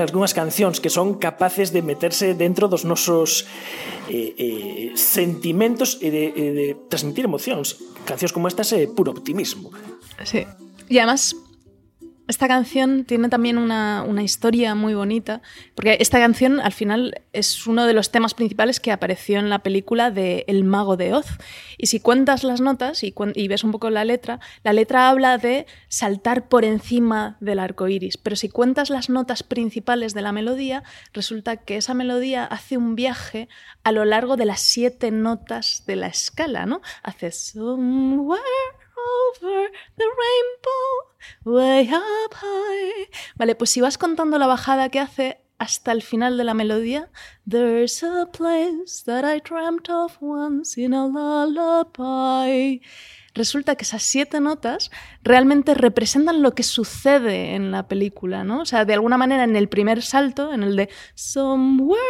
algunhas 0.00 0.32
cancións 0.32 0.80
que 0.80 0.88
son 0.88 1.20
capaces 1.20 1.70
de 1.70 1.84
meterse 1.84 2.32
dentro 2.34 2.68
dos 2.68 2.88
nosos 2.88 3.44
eh, 4.08 4.34
eh, 4.36 4.86
sentimentos 4.96 6.00
e 6.00 6.08
de, 6.10 6.24
eh, 6.32 6.52
de 6.56 6.66
transmitir 6.88 7.28
emocións. 7.28 7.78
Cancións 8.08 8.32
como 8.32 8.48
estas 8.48 8.72
é 8.72 8.84
eh, 8.84 8.88
puro 8.88 9.12
optimismo. 9.12 9.70
Sí. 10.24 10.44
E 10.88 10.96
además 10.98 11.36
esta 12.30 12.48
canción 12.48 13.04
tiene 13.04 13.28
también 13.28 13.58
una, 13.58 14.04
historia 14.22 14.74
muy 14.74 14.94
bonita, 14.94 15.42
porque 15.74 15.96
esta 16.00 16.18
canción 16.18 16.60
al 16.60 16.72
final 16.72 17.22
es 17.32 17.66
uno 17.66 17.86
de 17.86 17.92
los 17.92 18.10
temas 18.10 18.34
principales 18.34 18.80
que 18.80 18.92
apareció 18.92 19.38
en 19.38 19.50
la 19.50 19.60
película 19.60 20.10
de 20.10 20.44
El 20.46 20.64
mago 20.64 20.96
de 20.96 21.12
Oz. 21.12 21.26
Y 21.76 21.88
si 21.88 22.00
cuentas 22.00 22.44
las 22.44 22.60
notas 22.60 23.02
y, 23.02 23.12
ves 23.48 23.64
un 23.64 23.72
poco 23.72 23.90
la 23.90 24.04
letra, 24.04 24.40
la 24.62 24.72
letra 24.72 25.08
habla 25.08 25.38
de 25.38 25.66
saltar 25.88 26.48
por 26.48 26.64
encima 26.64 27.36
del 27.40 27.58
arco 27.58 27.88
iris, 27.88 28.16
pero 28.16 28.36
si 28.36 28.48
cuentas 28.48 28.90
las 28.90 29.10
notas 29.10 29.42
principales 29.42 30.14
de 30.14 30.22
la 30.22 30.32
melodía, 30.32 30.84
resulta 31.12 31.56
que 31.56 31.76
esa 31.76 31.94
melodía 31.94 32.44
hace 32.44 32.76
un 32.76 32.94
viaje 32.94 33.48
a 33.82 33.92
lo 33.92 34.04
largo 34.04 34.36
de 34.36 34.44
las 34.44 34.60
siete 34.60 35.10
notas 35.10 35.84
de 35.86 35.96
la 35.96 36.06
escala, 36.06 36.66
¿no? 36.66 36.80
Hace 37.02 37.32
somewhere 37.32 38.40
over 39.26 39.70
the 39.96 40.04
rainbow, 40.04 41.56
way 41.58 41.88
up 41.92 42.34
high. 42.34 43.08
Vale, 43.36 43.54
pues 43.54 43.70
si 43.70 43.80
vas 43.80 43.98
contando 43.98 44.38
la 44.38 44.46
bajada 44.46 44.88
que 44.88 45.00
hace 45.00 45.40
hasta 45.58 45.92
el 45.92 46.02
final 46.02 46.36
de 46.38 46.44
la 46.44 46.54
melodía, 46.54 47.10
There's 47.48 48.02
a 48.02 48.26
place 48.32 49.04
that 49.06 49.24
I 49.24 49.40
dreamt 49.40 49.88
of 49.90 50.16
once 50.20 50.80
in 50.80 50.94
a 50.94 51.06
lullaby. 51.06 52.80
Resulta 53.34 53.76
que 53.76 53.84
esas 53.84 54.02
siete 54.02 54.40
notas 54.40 54.90
realmente 55.22 55.74
representan 55.74 56.42
lo 56.42 56.54
que 56.54 56.62
sucede 56.62 57.54
en 57.54 57.70
la 57.70 57.86
película, 57.86 58.42
¿no? 58.42 58.62
O 58.62 58.64
sea, 58.64 58.84
de 58.84 58.94
alguna 58.94 59.18
manera 59.18 59.44
en 59.44 59.54
el 59.54 59.68
primer 59.68 60.02
salto, 60.02 60.52
en 60.52 60.62
el 60.62 60.76
de 60.76 60.88
Somewhere 61.14 62.00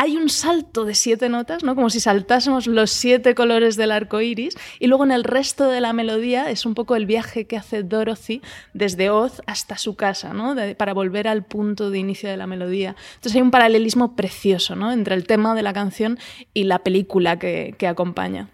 hay 0.00 0.16
un 0.16 0.28
salto 0.28 0.84
de 0.84 0.94
siete 0.94 1.28
notas, 1.28 1.64
¿no? 1.64 1.74
como 1.74 1.90
si 1.90 1.98
saltásemos 1.98 2.68
los 2.68 2.92
siete 2.92 3.34
colores 3.34 3.76
del 3.76 3.90
arco 3.90 4.20
iris, 4.20 4.56
y 4.78 4.86
luego 4.86 5.02
en 5.02 5.10
el 5.10 5.24
resto 5.24 5.66
de 5.66 5.80
la 5.80 5.92
melodía 5.92 6.52
es 6.52 6.66
un 6.66 6.74
poco 6.74 6.94
el 6.94 7.04
viaje 7.04 7.48
que 7.48 7.56
hace 7.56 7.82
Dorothy 7.82 8.40
desde 8.74 9.10
Oz 9.10 9.42
hasta 9.46 9.76
su 9.76 9.96
casa, 9.96 10.32
¿no? 10.32 10.54
para 10.76 10.94
volver 10.94 11.26
al 11.26 11.44
punto 11.44 11.90
de 11.90 11.98
inicio 11.98 12.30
de 12.30 12.36
la 12.36 12.46
melodía. 12.46 12.94
Entonces 13.16 13.34
hay 13.34 13.42
un 13.42 13.50
paralelismo 13.50 14.14
precioso 14.14 14.76
¿no? 14.76 14.92
entre 14.92 15.16
el 15.16 15.26
tema 15.26 15.56
de 15.56 15.62
la 15.62 15.72
canción 15.72 16.16
y 16.54 16.62
la 16.62 16.78
película 16.78 17.40
que, 17.40 17.74
que 17.76 17.88
acompaña. 17.88 18.50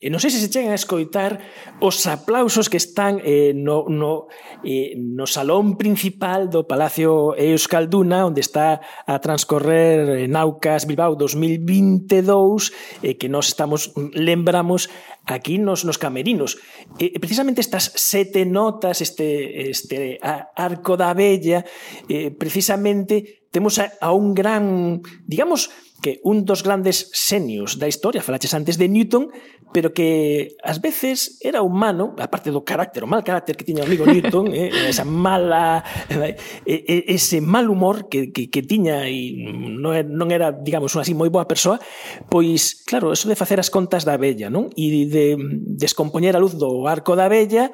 E 0.00 0.08
non 0.08 0.16
sei 0.16 0.32
se 0.32 0.40
se 0.40 0.48
chegan 0.48 0.72
a 0.72 0.80
escoitar 0.80 1.44
os 1.76 2.08
aplausos 2.08 2.72
que 2.72 2.80
están 2.80 3.20
eh, 3.20 3.52
no, 3.52 3.84
no, 3.84 4.32
eh, 4.64 4.96
no 4.96 5.28
salón 5.28 5.76
principal 5.76 6.48
do 6.48 6.64
Palacio 6.64 7.36
Euskalduna, 7.36 8.24
onde 8.24 8.40
está 8.40 8.80
a 9.04 9.20
transcorrer 9.20 10.24
eh, 10.24 10.24
Naucas 10.24 10.88
Bilbao 10.88 11.20
2022, 11.20 12.72
eh, 13.04 13.20
que 13.20 13.28
nós 13.28 13.52
estamos 13.52 13.92
mm, 13.92 14.16
lembramos 14.16 14.88
aquí 15.28 15.60
nos, 15.60 15.84
nos 15.84 16.00
camerinos. 16.00 16.56
E 16.96 17.12
eh, 17.12 17.20
precisamente 17.20 17.60
estas 17.60 17.92
sete 17.92 18.48
notas, 18.48 19.04
este, 19.04 19.68
este 19.68 20.16
arco 20.56 20.96
da 20.96 21.12
bella, 21.12 21.60
eh, 22.08 22.32
precisamente 22.32 23.44
temos 23.52 23.76
a, 23.76 23.92
a 24.00 24.16
un 24.16 24.32
gran, 24.32 25.04
digamos, 25.28 25.68
que 26.00 26.20
un 26.24 26.44
dos 26.44 26.64
grandes 26.64 27.12
senios 27.12 27.78
da 27.78 27.86
historia 27.86 28.24
falaches 28.24 28.56
antes 28.56 28.80
de 28.80 28.88
Newton, 28.88 29.30
pero 29.72 29.94
que 29.94 30.56
ás 30.64 30.80
veces 30.80 31.38
era 31.40 31.62
humano, 31.62 32.16
aparte 32.18 32.50
do 32.50 32.66
carácter, 32.66 33.04
o 33.04 33.10
mal 33.10 33.22
carácter 33.22 33.54
que 33.54 33.62
tiña 33.62 33.84
o 33.84 33.86
amigo 33.86 34.08
Newton, 34.08 34.50
eh, 34.50 34.72
esa 34.90 35.06
mala 35.06 35.84
eh, 36.10 36.36
eh, 36.66 37.04
ese 37.06 37.38
mal 37.38 37.70
humor 37.70 38.10
que, 38.10 38.32
que, 38.32 38.50
que 38.50 38.62
tiña 38.66 39.06
e 39.06 39.30
non, 39.78 39.94
er, 39.94 40.08
non 40.08 40.32
era, 40.34 40.50
digamos, 40.50 40.90
unha 40.96 41.06
así 41.06 41.14
moi 41.14 41.30
boa 41.30 41.46
persoa, 41.46 41.78
pois, 42.26 42.82
claro, 42.82 43.14
eso 43.14 43.30
de 43.30 43.38
facer 43.38 43.62
as 43.62 43.70
contas 43.70 44.02
da 44.02 44.18
abella, 44.18 44.50
non? 44.50 44.72
E 44.74 45.06
de 45.06 45.38
descompoñer 45.78 46.34
a 46.34 46.42
luz 46.42 46.58
do 46.58 46.90
arco 46.90 47.14
da 47.14 47.30
abella 47.30 47.70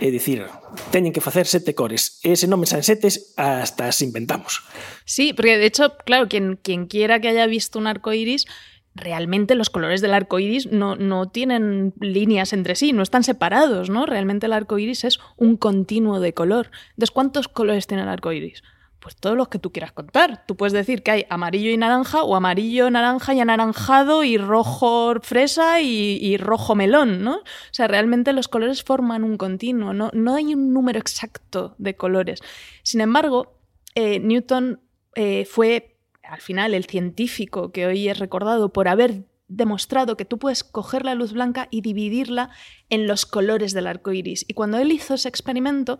É 0.00 0.08
dicir, 0.08 0.48
teñen 0.88 1.12
que 1.12 1.20
facer 1.20 1.44
sete 1.44 1.76
cores. 1.76 2.24
E 2.24 2.32
se 2.32 2.48
non 2.48 2.64
hasta 2.64 3.84
as 3.84 4.00
inventamos. 4.00 4.64
Sí, 5.04 5.36
porque 5.36 5.60
de 5.60 5.68
hecho, 5.68 6.00
claro, 6.08 6.24
quien, 6.24 6.56
quien 6.56 6.88
quiera 6.88 7.20
que 7.20 7.28
haya 7.28 7.44
visto 7.44 7.76
un 7.76 7.84
arco 7.84 8.16
iris, 8.16 8.48
realmente 8.94 9.54
los 9.54 9.68
colores 9.68 10.00
del 10.00 10.14
arco 10.14 10.38
iris 10.38 10.72
no, 10.72 10.96
no, 10.96 11.28
tienen 11.28 11.92
líneas 12.00 12.52
entre 12.52 12.74
sí, 12.74 12.92
no 12.92 13.02
están 13.02 13.24
separados, 13.24 13.90
¿no? 13.90 14.06
Realmente 14.06 14.46
el 14.46 14.54
arco 14.54 14.78
iris 14.78 15.04
es 15.04 15.20
un 15.36 15.56
continuo 15.56 16.18
de 16.18 16.32
color. 16.32 16.70
Entonces, 16.96 17.10
¿cuántos 17.10 17.48
colores 17.48 17.86
tiene 17.86 18.02
el 18.02 18.08
arco 18.08 18.32
iris? 18.32 18.62
Pues 19.00 19.16
todos 19.16 19.36
los 19.36 19.48
que 19.48 19.58
tú 19.58 19.72
quieras 19.72 19.92
contar. 19.92 20.44
Tú 20.46 20.56
puedes 20.56 20.72
decir 20.72 21.02
que 21.02 21.10
hay 21.10 21.26
amarillo 21.30 21.70
y 21.70 21.76
naranja, 21.76 22.22
o 22.22 22.36
amarillo, 22.36 22.90
naranja 22.90 23.34
y 23.34 23.40
anaranjado, 23.40 24.22
y 24.24 24.36
rojo 24.36 25.14
fresa 25.22 25.80
y, 25.80 26.36
rojo 26.36 26.74
melón, 26.74 27.22
¿no? 27.22 27.36
O 27.36 27.72
sea, 27.72 27.88
realmente 27.88 28.32
los 28.32 28.48
colores 28.48 28.82
forman 28.84 29.24
un 29.24 29.36
continuo, 29.36 29.92
no, 29.92 30.10
no 30.12 30.34
hay 30.34 30.54
un 30.54 30.72
número 30.72 30.98
exacto 30.98 31.74
de 31.78 31.96
colores. 31.96 32.40
Sin 32.82 33.00
embargo, 33.00 33.58
eh, 33.94 34.20
Newton 34.20 34.80
eh, 35.16 35.46
fue 35.46 35.96
al 36.22 36.40
final 36.40 36.74
el 36.74 36.84
científico 36.84 37.72
que 37.72 37.86
hoy 37.86 38.08
es 38.08 38.18
recordado 38.18 38.72
por 38.72 38.86
haber 38.86 39.24
demostrado 39.48 40.16
que 40.16 40.24
tú 40.24 40.38
puedes 40.38 40.62
coger 40.62 41.04
la 41.04 41.16
luz 41.16 41.32
blanca 41.32 41.66
y 41.70 41.80
dividirla 41.80 42.50
en 42.88 43.08
los 43.08 43.26
colores 43.26 43.72
del 43.72 43.88
arco 43.88 44.12
iris. 44.12 44.44
Y 44.46 44.54
cuando 44.54 44.78
él 44.78 44.92
hizo 44.92 45.14
ese 45.14 45.28
experimento, 45.28 45.98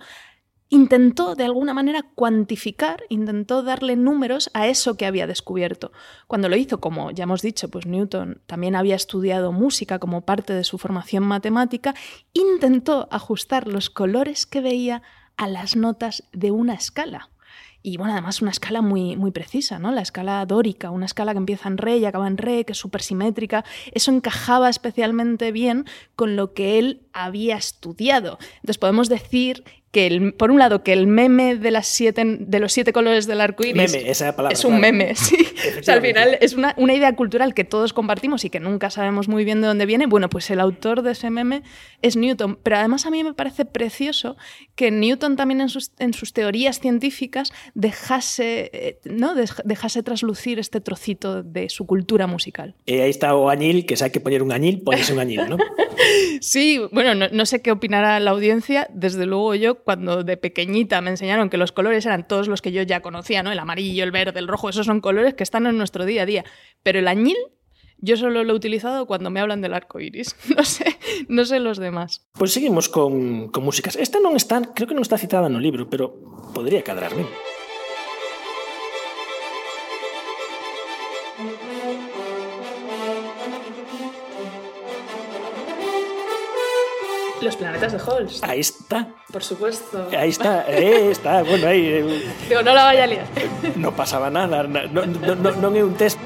intentó 0.71 1.35
de 1.35 1.45
alguna 1.45 1.75
manera 1.75 2.03
cuantificar, 2.15 3.03
intentó 3.09 3.62
darle 3.62 3.97
números 3.97 4.50
a 4.55 4.69
eso 4.69 4.97
que 4.97 5.05
había 5.05 5.27
descubierto. 5.27 5.93
Cuando 6.29 6.49
lo 6.49 6.57
hizo, 6.57 6.81
como 6.81 7.11
ya 7.11 7.25
hemos 7.25 7.43
dicho, 7.43 7.69
pues 7.69 7.87
Newton 7.87 8.41
también 8.47 8.77
había 8.77 8.95
estudiado 8.95 9.53
música 9.53 9.99
como 9.99 10.25
parte 10.25 10.55
de 10.55 10.65
su 10.65 10.79
formación 10.79 11.25
matemática, 11.25 11.95
intentó 12.33 13.09
ajustar 13.11 13.67
los 13.67 13.91
colores 13.91 14.47
que 14.47 14.61
veía 14.61 15.03
a 15.37 15.49
las 15.49 15.75
notas 15.75 16.25
de 16.33 16.53
una 16.53 16.75
escala. 16.75 17.31
Y 17.83 17.97
bueno, 17.97 18.12
además 18.12 18.43
una 18.43 18.50
escala 18.50 18.83
muy, 18.83 19.17
muy 19.17 19.31
precisa, 19.31 19.79
¿no? 19.79 19.91
La 19.91 20.03
escala 20.03 20.45
dórica, 20.45 20.91
una 20.91 21.07
escala 21.07 21.33
que 21.33 21.39
empieza 21.39 21.67
en 21.67 21.79
re 21.79 21.97
y 21.97 22.05
acaba 22.05 22.27
en 22.27 22.37
re, 22.37 22.67
que 22.67 22.73
es 22.73 22.79
súper 22.79 23.00
simétrica. 23.00 23.65
Eso 23.93 24.12
encajaba 24.12 24.69
especialmente 24.69 25.50
bien 25.50 25.87
con 26.15 26.37
lo 26.37 26.53
que 26.53 26.79
él 26.79 27.07
había 27.15 27.57
estudiado. 27.57 28.39
Entonces 28.57 28.77
podemos 28.77 29.09
decir 29.09 29.65
que 29.92 30.32
por 30.38 30.52
un 30.52 30.61
lado 30.61 30.85
que 30.85 30.92
el 30.92 31.09
meme 31.09 31.56
de 31.56 31.70
las 31.73 31.88
siete 31.88 32.23
de 32.25 32.61
los 32.61 32.73
siete 32.73 32.92
colores 32.92 33.26
del 33.26 33.40
arco 33.40 33.64
iris 33.64 33.94
es 33.94 34.64
un 34.64 34.78
meme 34.78 35.14
sí. 35.16 35.37
Al 35.88 36.00
final 36.00 36.38
es 36.40 36.54
una, 36.54 36.75
una, 36.76 36.94
idea 36.94 37.14
cultural 37.16 37.54
que 37.54 37.64
todos 37.64 37.92
compartimos 37.92 38.44
y 38.44 38.50
que 38.50 38.61
nunca 38.61 38.90
sabemos 38.90 39.26
muy 39.26 39.44
bien 39.44 39.61
de 39.61 39.66
dónde 39.66 39.87
viene. 39.87 40.06
Bueno 40.06 40.30
pues 40.30 40.49
el 40.50 40.61
autor 40.61 41.02
de 41.02 41.12
ese 41.12 41.30
meme 41.30 41.62
es 42.02 42.16
Newton 42.16 42.59
pero 42.62 42.76
además 42.76 43.04
a 43.06 43.11
mí 43.11 43.25
me 43.25 43.35
parece 43.35 43.64
precioso 43.64 44.37
que 44.76 44.92
Newton 44.92 45.35
también 45.35 45.61
en 45.61 45.68
sus, 45.68 45.90
en 45.99 46.14
sus 46.14 46.32
teorías 46.32 46.78
científicas 46.78 47.52
dejase 47.75 48.70
eh, 48.73 49.00
no 49.04 49.35
dejase 49.35 50.02
traslucir 50.04 50.61
este 50.61 50.80
trocito 50.80 51.42
de 51.42 51.68
su 51.68 51.87
cultura 51.87 52.28
musical. 52.28 52.76
Y 52.87 52.99
ahí 52.99 53.11
está 53.11 53.35
o 53.35 53.49
añil 53.49 53.87
que 53.87 53.97
si 53.97 54.04
hay 54.04 54.11
que 54.11 54.20
poner 54.20 54.44
un 54.44 54.52
añil 54.52 54.82
pones 54.82 55.11
un 55.11 55.18
añil 55.18 55.49
¿no? 55.49 55.56
sí 56.40 56.80
bueno 56.92 57.16
no, 57.16 57.28
no 57.28 57.44
sé 57.44 57.61
qué 57.61 57.73
opinará 57.73 58.20
la 58.20 58.30
audiencia. 58.30 58.88
Desde 58.94 59.26
luego 59.26 59.56
yo 59.56 59.79
cuando 59.84 60.25
de 60.25 60.37
pequeñita 60.37 61.00
me 61.00 61.10
enseñaron 61.10 61.50
que 61.50 61.56
los 61.56 61.72
colores 61.72 62.06
eran 62.06 62.26
todos 62.26 62.49
los 62.49 62.62
que 62.62 62.72
yo 62.72 62.82
ya 62.82 63.00
conocía, 63.00 63.42
¿no? 63.42 63.52
El 63.52 63.58
amarillo, 63.58 64.04
el 64.04 64.10
verde, 64.10 64.40
el 64.40 64.49
rojo, 64.49 64.68
esos 64.68 64.87
son 64.87 65.00
colores 65.00 65.34
que 65.34 65.42
están 65.42 65.66
en 65.66 65.76
nuestro 65.76 66.04
día 66.04 66.22
a 66.22 66.26
día. 66.26 66.44
Pero 66.82 66.99
el 66.99 67.08
añil 67.08 67.37
yo 68.02 68.16
solo 68.16 68.44
lo 68.44 68.52
he 68.52 68.56
utilizado 68.56 69.06
cuando 69.06 69.30
me 69.30 69.40
hablan 69.40 69.60
del 69.60 69.75
arco 69.75 70.00
iris. 70.00 70.34
No 70.56 70.64
sé, 70.64 70.96
no 71.28 71.44
sé 71.44 71.60
los 71.60 71.78
demás. 71.78 72.26
Pues 72.32 72.52
seguimos 72.52 72.88
con, 72.88 73.49
con 73.49 73.64
músicas. 73.64 73.96
Esta 73.96 74.20
no 74.20 74.34
está, 74.37 74.60
creo 74.75 74.88
que 74.88 74.94
no 74.94 75.02
está 75.02 75.18
citada 75.18 75.46
en 75.46 75.56
el 75.56 75.62
libro, 75.62 75.88
pero 75.88 76.14
podría 76.54 76.82
cadrarme. 76.82 77.26
Los 87.40 87.56
planetas 87.56 87.92
de 87.92 87.99
Holst. 87.99 88.44
Ahí 88.44 88.61
está. 88.61 89.09
Por 89.32 89.42
supuesto. 89.42 90.09
Ahí 90.16 90.28
está, 90.28 90.64
eh, 90.68 91.11
está. 91.11 91.42
Bueno, 91.42 91.68
ahí. 91.68 91.87
Eh, 91.87 92.32
Digo, 92.49 92.62
no 92.62 92.75
la 92.75 92.85
vaya 92.85 93.04
a 93.04 93.06
liar. 93.06 93.26
No 93.76 93.92
pasaba 93.92 94.28
nada. 94.30 94.62
No, 94.64 95.06
no, 95.06 95.35
no, 95.35 95.50
no 95.52 95.76
é 95.76 95.85
un 95.85 95.94
test 95.94 96.18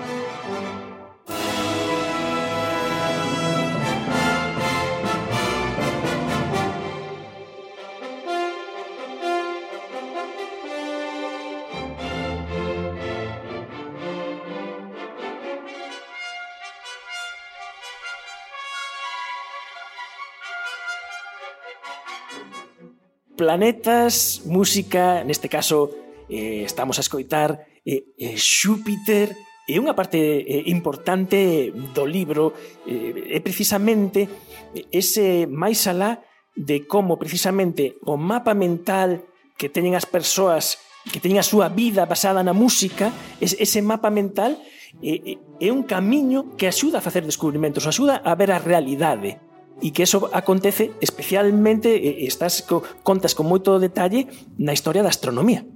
planetas, 23.45 24.41
música, 24.47 25.21
neste 25.21 25.53
caso 25.53 25.93
eh, 26.33 26.65
estamos 26.65 26.97
a 26.97 27.05
escoitar 27.05 27.69
eh, 27.85 28.17
eh, 28.17 28.41
Xúpiter, 28.41 29.37
e 29.69 29.77
unha 29.77 29.93
parte 29.93 30.17
eh, 30.17 30.65
importante 30.73 31.69
do 31.93 32.09
libro 32.09 32.57
eh, 32.89 33.37
é 33.37 33.41
precisamente 33.45 34.25
ese 34.89 35.45
máis 35.45 35.85
alá 35.85 36.25
de 36.57 36.89
como 36.89 37.21
precisamente 37.21 38.01
o 38.09 38.17
mapa 38.17 38.57
mental 38.57 39.29
que 39.61 39.69
teñen 39.69 39.93
as 39.93 40.09
persoas 40.09 40.81
que 41.13 41.21
teñen 41.21 41.37
a 41.37 41.45
súa 41.45 41.69
vida 41.69 42.09
basada 42.09 42.41
na 42.41 42.57
música, 42.57 43.13
ese 43.45 43.85
mapa 43.85 44.09
mental 44.09 44.57
é, 45.05 45.37
é 45.37 45.69
un 45.69 45.85
camiño 45.85 46.57
que 46.57 46.65
axuda 46.65 47.01
a 47.01 47.05
facer 47.05 47.29
descubrimentos, 47.29 47.85
axuda 47.85 48.25
a 48.25 48.33
ver 48.41 48.57
a 48.57 48.61
realidade. 48.61 49.37
E 49.83 49.91
que 49.91 50.07
eso 50.07 50.31
acontece 50.33 50.93
especialmente, 51.01 52.27
estás 52.27 52.63
co, 52.63 52.83
contas 53.03 53.35
con 53.35 53.51
moito 53.51 53.79
detalle 53.83 54.31
na 54.59 54.75
historia 54.77 55.03
da 55.03 55.11
astronomía. 55.11 55.67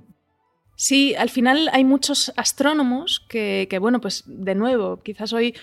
Sí, 0.78 1.14
al 1.18 1.30
final 1.30 1.68
hay 1.72 1.82
muchos 1.82 2.32
astrónomos 2.37 3.18
que, 3.28 3.66
que 3.68 3.78
bueno, 3.78 4.00
pues 4.00 4.22
de 4.26 4.54
nuevo, 4.54 5.02
quizás 5.02 5.32
hoy 5.32 5.54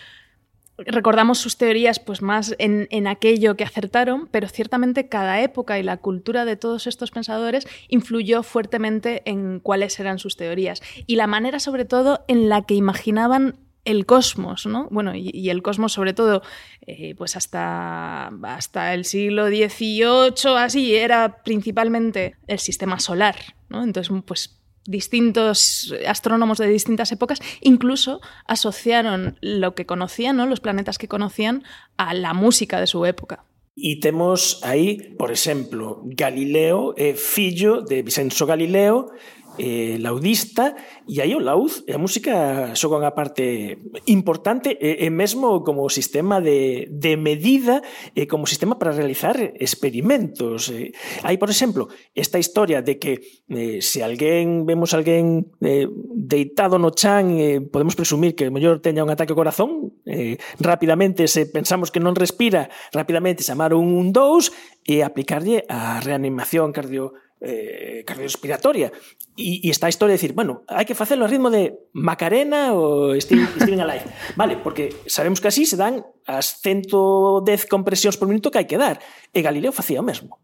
recordamos 0.77 1.37
sus 1.37 1.57
teorías 1.57 1.99
pues 1.99 2.21
más 2.21 2.53
en, 2.59 2.87
en, 2.91 3.07
aquello 3.07 3.55
que 3.55 3.63
acertaron, 3.63 4.27
pero 4.27 4.49
ciertamente 4.49 5.07
cada 5.07 5.41
época 5.41 5.79
y 5.79 5.83
la 5.83 5.97
cultura 5.97 6.43
de 6.43 6.57
todos 6.57 6.85
estos 6.85 7.11
pensadores 7.11 7.65
influyó 7.87 8.43
fuertemente 8.43 9.21
en 9.25 9.59
cuáles 9.61 9.99
eran 9.99 10.19
sus 10.19 10.35
teorías 10.35 10.81
y 11.07 11.15
la 11.15 11.27
manera 11.27 11.59
sobre 11.59 11.85
todo 11.85 12.25
en 12.27 12.49
la 12.49 12.63
que 12.63 12.75
imaginaban 12.75 13.55
el 13.85 14.05
cosmos, 14.05 14.65
¿no? 14.65 14.87
Bueno, 14.91 15.13
y, 15.15 15.49
el 15.49 15.61
cosmos 15.61 15.93
sobre 15.93 16.13
todo, 16.13 16.41
eh, 16.85 17.15
pues 17.15 17.35
hasta, 17.35 18.27
hasta 18.27 18.93
el 18.93 19.05
siglo 19.05 19.47
XVIII, 19.47 20.57
así, 20.57 20.95
era 20.95 21.43
principalmente 21.43 22.35
el 22.47 22.59
sistema 22.59 22.99
solar, 22.99 23.35
¿no? 23.69 23.83
Entonces, 23.83 24.11
pues 24.25 24.59
distintos 24.87 25.93
astrónomos 26.07 26.59
de 26.59 26.67
distintas 26.67 27.11
épocas 27.11 27.39
incluso 27.61 28.21
asociaron 28.45 29.37
lo 29.41 29.73
que 29.73 29.85
conocían, 29.85 30.37
¿no? 30.37 30.45
los 30.45 30.59
planetas 30.59 30.97
que 30.97 31.07
conocían, 31.07 31.63
a 31.97 32.13
la 32.13 32.33
música 32.33 32.79
de 32.79 32.87
su 32.87 33.05
época. 33.05 33.45
Y 33.77 33.99
tenemos 33.99 34.63
ahí, 34.63 35.15
por 35.17 35.31
ejemplo, 35.31 36.01
Galileo, 36.05 36.93
eh, 36.97 37.13
fillo 37.13 37.81
de 37.81 38.03
Vicenzo 38.03 38.45
Galileo, 38.45 39.11
eh, 39.57 39.97
laudista 39.99 40.75
e 41.07 41.21
aí 41.21 41.35
o 41.35 41.39
laud 41.39 41.71
e 41.87 41.93
a 41.93 42.01
música 42.01 42.73
xoga 42.75 42.99
unha 42.99 43.13
parte 43.13 43.77
importante 44.07 44.73
e, 44.75 45.05
e 45.05 45.09
mesmo 45.11 45.63
como 45.63 45.87
sistema 45.91 46.39
de, 46.39 46.87
de 46.91 47.15
medida 47.15 47.83
e 48.13 48.27
como 48.27 48.49
sistema 48.49 48.79
para 48.79 48.95
realizar 48.95 49.37
experimentos. 49.59 50.71
Eh, 50.71 50.91
hai 51.23 51.39
por 51.39 51.49
exemplo 51.51 51.87
esta 52.13 52.39
historia 52.39 52.81
de 52.81 52.99
que 52.99 53.23
eh, 53.49 53.79
se 53.79 54.03
alguén 54.03 54.67
vemos 54.67 54.91
alguén 54.91 55.51
eh, 55.61 55.87
deitado 56.13 56.79
no 56.79 56.91
chan 56.91 57.35
eh, 57.37 57.61
podemos 57.61 57.95
presumir 57.95 58.35
que 58.35 58.51
mellor 58.51 58.83
teña 58.83 59.03
un 59.03 59.11
ataque 59.11 59.31
ao 59.31 59.39
corazón 59.39 59.95
eh, 60.05 60.37
rapidamente 60.59 61.27
se 61.27 61.47
pensamos 61.47 61.89
que 61.91 62.03
non 62.03 62.15
respira 62.15 62.67
rapidamente 62.91 63.45
chamar 63.45 63.75
un 63.75 64.11
2 64.11 64.85
e 64.85 65.01
aplicarlle 65.01 65.65
a 65.65 65.97
reanimación 65.99 66.69
cardio 66.69 67.17
eh, 67.41 68.03
cardiorrespiratoria. 68.05 68.91
E, 69.35 69.67
e 69.67 69.69
está 69.69 69.87
a 69.87 69.93
historia 69.93 70.15
de 70.15 70.21
decir, 70.23 70.31
bueno, 70.31 70.63
hai 70.71 70.87
que 70.87 70.95
facelo 70.95 71.27
a 71.27 71.31
ritmo 71.31 71.51
de 71.51 71.75
Macarena 71.91 72.71
ou 72.71 73.11
Steven, 73.19 73.51
Steven 73.59 73.83
Alive. 73.83 74.07
Vale, 74.39 74.55
porque 74.63 74.95
sabemos 75.11 75.43
que 75.43 75.51
así 75.51 75.67
se 75.67 75.75
dan 75.75 76.07
as 76.23 76.63
110 76.63 77.43
compresións 77.67 78.15
por 78.15 78.31
minuto 78.31 78.47
que 78.47 78.63
hai 78.63 78.67
que 78.67 78.79
dar. 78.79 79.03
E 79.35 79.43
Galileo 79.43 79.75
facía 79.75 79.99
o 79.99 80.07
mesmo. 80.07 80.39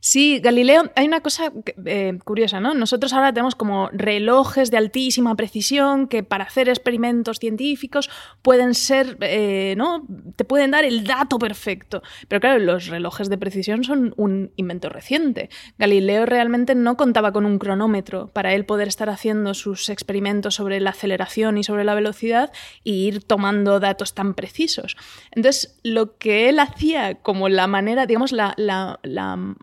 Sí, 0.00 0.40
Galileo, 0.40 0.90
hay 0.96 1.06
una 1.06 1.20
cosa 1.20 1.52
eh, 1.86 2.18
curiosa, 2.24 2.60
¿no? 2.60 2.74
Nosotros 2.74 3.12
ahora 3.12 3.32
tenemos 3.32 3.54
como 3.54 3.88
relojes 3.92 4.70
de 4.70 4.76
altísima 4.76 5.36
precisión 5.36 6.08
que 6.08 6.22
para 6.22 6.44
hacer 6.44 6.68
experimentos 6.68 7.38
científicos 7.38 8.10
pueden 8.42 8.74
ser, 8.74 9.16
eh, 9.20 9.74
¿no? 9.76 10.06
Te 10.36 10.44
pueden 10.44 10.72
dar 10.72 10.84
el 10.84 11.04
dato 11.04 11.38
perfecto. 11.38 12.02
Pero 12.28 12.40
claro, 12.40 12.58
los 12.58 12.88
relojes 12.88 13.28
de 13.28 13.38
precisión 13.38 13.84
son 13.84 14.12
un 14.16 14.50
invento 14.56 14.88
reciente. 14.88 15.50
Galileo 15.78 16.26
realmente 16.26 16.74
no 16.74 16.96
contaba 16.96 17.32
con 17.32 17.46
un 17.46 17.58
cronómetro 17.58 18.28
para 18.32 18.54
él 18.54 18.64
poder 18.64 18.88
estar 18.88 19.08
haciendo 19.08 19.54
sus 19.54 19.88
experimentos 19.88 20.56
sobre 20.56 20.80
la 20.80 20.90
aceleración 20.90 21.58
y 21.58 21.64
sobre 21.64 21.84
la 21.84 21.94
velocidad 21.94 22.52
e 22.84 22.90
ir 22.90 23.22
tomando 23.22 23.78
datos 23.78 24.14
tan 24.14 24.34
precisos. 24.34 24.96
Entonces, 25.30 25.78
lo 25.82 26.18
que 26.18 26.48
él 26.48 26.58
hacía 26.58 27.16
como 27.16 27.48
la 27.48 27.66
manera, 27.66 28.06
digamos, 28.06 28.32
la, 28.32 28.54
la 28.56 28.98
la 29.02 29.54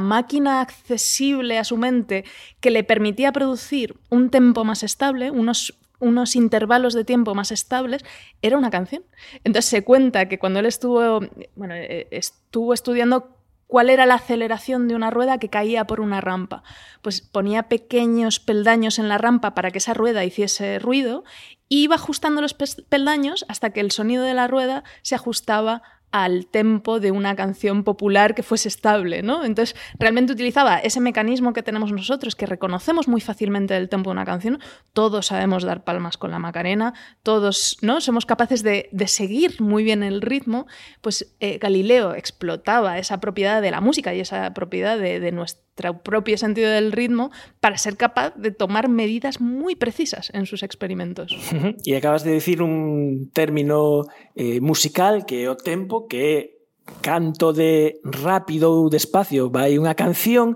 máquina 0.00 0.60
accesible 0.60 1.58
a 1.58 1.64
su 1.64 1.76
mente 1.76 2.24
que 2.60 2.70
le 2.70 2.84
permitía 2.84 3.32
producir 3.32 3.96
un 4.10 4.30
tempo 4.30 4.64
más 4.64 4.82
estable, 4.82 5.30
unos 5.30 5.78
unos 5.98 6.36
intervalos 6.36 6.94
de 6.94 7.04
tiempo 7.04 7.34
más 7.34 7.52
estables, 7.52 8.04
era 8.42 8.58
una 8.58 8.70
canción. 8.70 9.02
Entonces 9.44 9.70
se 9.70 9.84
cuenta 9.84 10.28
que 10.28 10.38
cuando 10.38 10.60
él 10.60 10.66
estuvo, 10.66 11.20
bueno, 11.54 11.74
eh, 11.74 12.06
estuvo 12.10 12.74
estudiando 12.74 13.36
cuál 13.66 13.90
era 13.90 14.06
la 14.06 14.14
aceleración 14.14 14.88
de 14.88 14.94
una 14.94 15.10
rueda 15.10 15.38
que 15.38 15.48
caía 15.48 15.86
por 15.86 16.00
una 16.00 16.20
rampa. 16.20 16.62
Pues 17.02 17.20
ponía 17.20 17.64
pequeños 17.64 18.40
peldaños 18.40 18.98
en 18.98 19.08
la 19.08 19.18
rampa 19.18 19.54
para 19.54 19.70
que 19.70 19.78
esa 19.78 19.94
rueda 19.94 20.24
hiciese 20.24 20.78
ruido 20.78 21.24
y 21.68 21.82
iba 21.84 21.96
ajustando 21.96 22.40
los 22.40 22.54
peldaños 22.54 23.44
hasta 23.48 23.70
que 23.70 23.80
el 23.80 23.90
sonido 23.90 24.22
de 24.22 24.34
la 24.34 24.46
rueda 24.46 24.84
se 25.02 25.16
ajustaba 25.16 25.82
al 26.12 26.46
tempo 26.46 27.00
de 27.00 27.10
una 27.10 27.36
canción 27.36 27.84
popular 27.84 28.34
que 28.34 28.42
fuese 28.42 28.68
estable, 28.68 29.22
¿no? 29.22 29.44
Entonces, 29.44 29.76
realmente 29.98 30.32
utilizaba 30.32 30.78
ese 30.78 31.00
mecanismo 31.00 31.52
que 31.52 31.62
tenemos 31.62 31.92
nosotros, 31.92 32.34
que 32.34 32.46
reconocemos 32.46 33.08
muy 33.08 33.20
fácilmente 33.20 33.76
el 33.76 33.88
tempo 33.88 34.10
de 34.10 34.12
una 34.12 34.24
canción. 34.24 34.60
Todos 34.92 35.26
sabemos 35.26 35.64
dar 35.64 35.84
palmas 35.84 36.16
con 36.16 36.30
la 36.30 36.38
Macarena, 36.38 36.94
todos, 37.22 37.76
¿no? 37.82 38.00
Somos 38.00 38.26
capaces 38.26 38.62
de, 38.62 38.88
seguir 39.06 39.60
muy 39.60 39.84
bien 39.84 40.02
el 40.02 40.22
ritmo. 40.22 40.66
Pues 41.00 41.34
eh, 41.40 41.58
Galileo 41.58 42.14
explotaba 42.14 42.98
esa 42.98 43.20
propiedad 43.20 43.62
de 43.62 43.70
la 43.70 43.80
música 43.80 44.14
y 44.14 44.20
esa 44.20 44.52
propiedad 44.54 44.98
de, 44.98 45.32
nuestra 45.32 45.66
propio 46.02 46.38
sentido 46.38 46.70
del 46.70 46.90
ritmo 46.90 47.30
para 47.60 47.76
ser 47.76 47.96
capaz 47.96 48.34
de 48.34 48.50
tomar 48.50 48.88
medidas 48.88 49.40
muy 49.40 49.74
precisas 49.76 50.30
en 50.32 50.46
sus 50.46 50.62
experimentos. 50.62 51.36
Y 51.84 51.94
acabas 51.94 52.24
de 52.24 52.32
decir 52.32 52.62
un 52.62 53.30
término 53.32 54.02
eh, 54.34 54.60
musical 54.60 55.26
que 55.26 55.48
o 55.48 55.56
tempo, 55.56 55.95
tempo 55.96 56.08
que 56.08 56.16
é 56.16 56.56
canto 57.02 57.52
de 57.52 58.00
rápido 58.04 58.70
ou 58.70 58.90
despacio 58.90 59.50
vai 59.50 59.74
unha 59.80 59.96
canción 59.98 60.54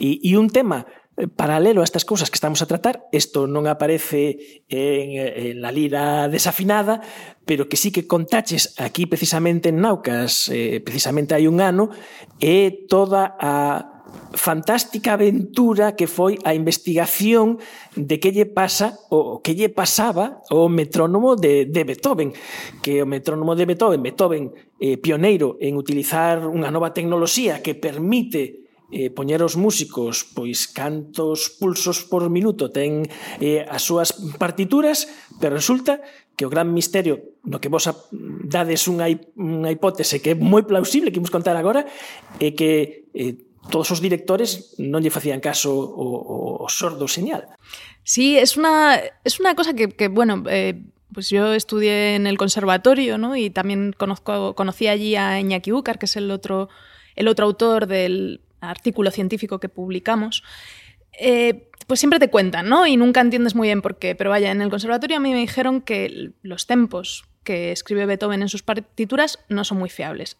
e, 0.00 0.22
e 0.24 0.38
un 0.38 0.48
tema 0.48 0.88
eh, 1.18 1.28
paralelo 1.28 1.82
a 1.82 1.88
estas 1.88 2.08
cousas 2.08 2.32
que 2.32 2.40
estamos 2.40 2.64
a 2.64 2.70
tratar, 2.70 3.04
isto 3.12 3.44
non 3.44 3.68
aparece 3.68 4.62
en, 4.72 5.20
eh, 5.20 5.52
en 5.52 5.60
la 5.60 5.68
lira 5.68 6.32
desafinada, 6.32 7.04
pero 7.44 7.68
que 7.68 7.76
sí 7.76 7.92
que 7.92 8.08
contaches 8.08 8.72
aquí 8.80 9.04
precisamente 9.04 9.68
en 9.68 9.84
Naucas, 9.84 10.48
eh, 10.48 10.80
precisamente 10.80 11.36
hai 11.36 11.44
un 11.44 11.60
ano, 11.60 11.92
é 12.40 12.88
toda 12.88 13.36
a 13.36 13.95
fantástica 14.34 15.14
aventura 15.14 15.96
que 15.96 16.06
foi 16.06 16.38
a 16.44 16.52
investigación 16.52 17.58
de 17.96 18.20
que 18.20 18.32
lle 18.32 18.46
pasa 18.46 18.98
o 19.08 19.40
que 19.40 19.56
lle 19.56 19.68
pasaba 19.72 20.42
o 20.52 20.68
metrónomo 20.68 21.36
de, 21.36 21.64
de 21.66 21.82
Beethoven 21.84 22.32
que 22.84 23.00
o 23.02 23.06
metrónomo 23.06 23.56
de 23.56 23.64
Beethoven 23.64 24.02
Beethoven 24.02 24.52
eh, 24.80 24.96
pioneiro 25.00 25.56
en 25.60 25.76
utilizar 25.76 26.44
unha 26.44 26.68
nova 26.68 26.92
tecnoloxía 26.92 27.64
que 27.64 27.76
permite 27.76 28.66
eh, 28.92 29.10
poñer 29.10 29.42
os 29.42 29.58
músicos 29.58 30.22
pois 30.22 30.70
cantos 30.70 31.50
pulsos 31.58 32.06
por 32.06 32.28
minuto 32.30 32.70
ten 32.70 33.02
eh, 33.42 33.66
as 33.66 33.82
súas 33.82 34.14
partituras, 34.38 35.10
pero 35.42 35.58
resulta 35.58 35.98
que 36.36 36.46
o 36.46 36.52
gran 36.52 36.70
misterio 36.70 37.40
no 37.42 37.58
que 37.58 37.72
vos 37.72 37.88
dades 38.46 38.86
unha, 38.86 39.10
unha 39.34 39.72
hipótese 39.72 40.22
que 40.22 40.34
é 40.34 40.38
moi 40.38 40.62
plausible 40.62 41.10
que 41.10 41.18
imos 41.18 41.34
contar 41.34 41.58
agora 41.58 41.88
é 42.38 42.52
que 42.54 43.08
eh, 43.16 43.34
todos 43.70 43.90
os 43.90 44.00
directores 44.00 44.74
non 44.78 45.02
lle 45.02 45.14
facían 45.14 45.42
caso 45.42 45.74
o, 45.74 46.62
o 46.62 46.66
sordo 46.68 47.06
señal. 47.06 47.46
Sí, 48.06 48.38
es 48.38 48.56
una, 48.56 49.00
es 49.24 49.40
una 49.40 49.54
cosa 49.54 49.74
que, 49.74 49.90
que 49.90 50.08
bueno, 50.08 50.44
eh, 50.48 50.80
pues 51.12 51.30
yo 51.30 51.54
estudié 51.54 52.14
en 52.14 52.26
el 52.26 52.38
conservatorio, 52.38 53.18
¿no? 53.18 53.36
Y 53.36 53.50
también 53.50 53.94
conozco, 53.96 54.54
conocí 54.54 54.86
allí 54.86 55.16
a 55.16 55.40
Iñaki 55.40 55.72
Ucar, 55.72 55.98
que 55.98 56.06
es 56.06 56.16
el 56.16 56.30
otro, 56.30 56.68
el 57.14 57.26
otro 57.28 57.46
autor 57.46 57.86
del 57.86 58.42
artículo 58.60 59.10
científico 59.10 59.58
que 59.58 59.68
publicamos. 59.68 60.42
Eh, 61.18 61.70
pues 61.86 62.00
siempre 62.00 62.18
te 62.18 62.30
cuentan, 62.30 62.68
¿no? 62.68 62.86
Y 62.86 62.96
nunca 62.96 63.20
entiendes 63.20 63.54
muy 63.54 63.68
bien 63.68 63.82
por 63.82 63.98
qué. 63.98 64.14
Pero 64.14 64.30
vaya, 64.30 64.50
en 64.50 64.60
el 64.60 64.70
conservatorio 64.70 65.16
a 65.16 65.20
mí 65.20 65.32
me 65.32 65.40
dijeron 65.40 65.80
que 65.80 66.32
los 66.42 66.66
tempos 66.66 67.24
que 67.46 67.70
escribe 67.70 68.06
Beethoven 68.06 68.42
en 68.42 68.48
sus 68.48 68.64
partituras 68.64 69.38
no 69.48 69.62
son 69.62 69.78
muy 69.78 69.88
fiables. 69.88 70.36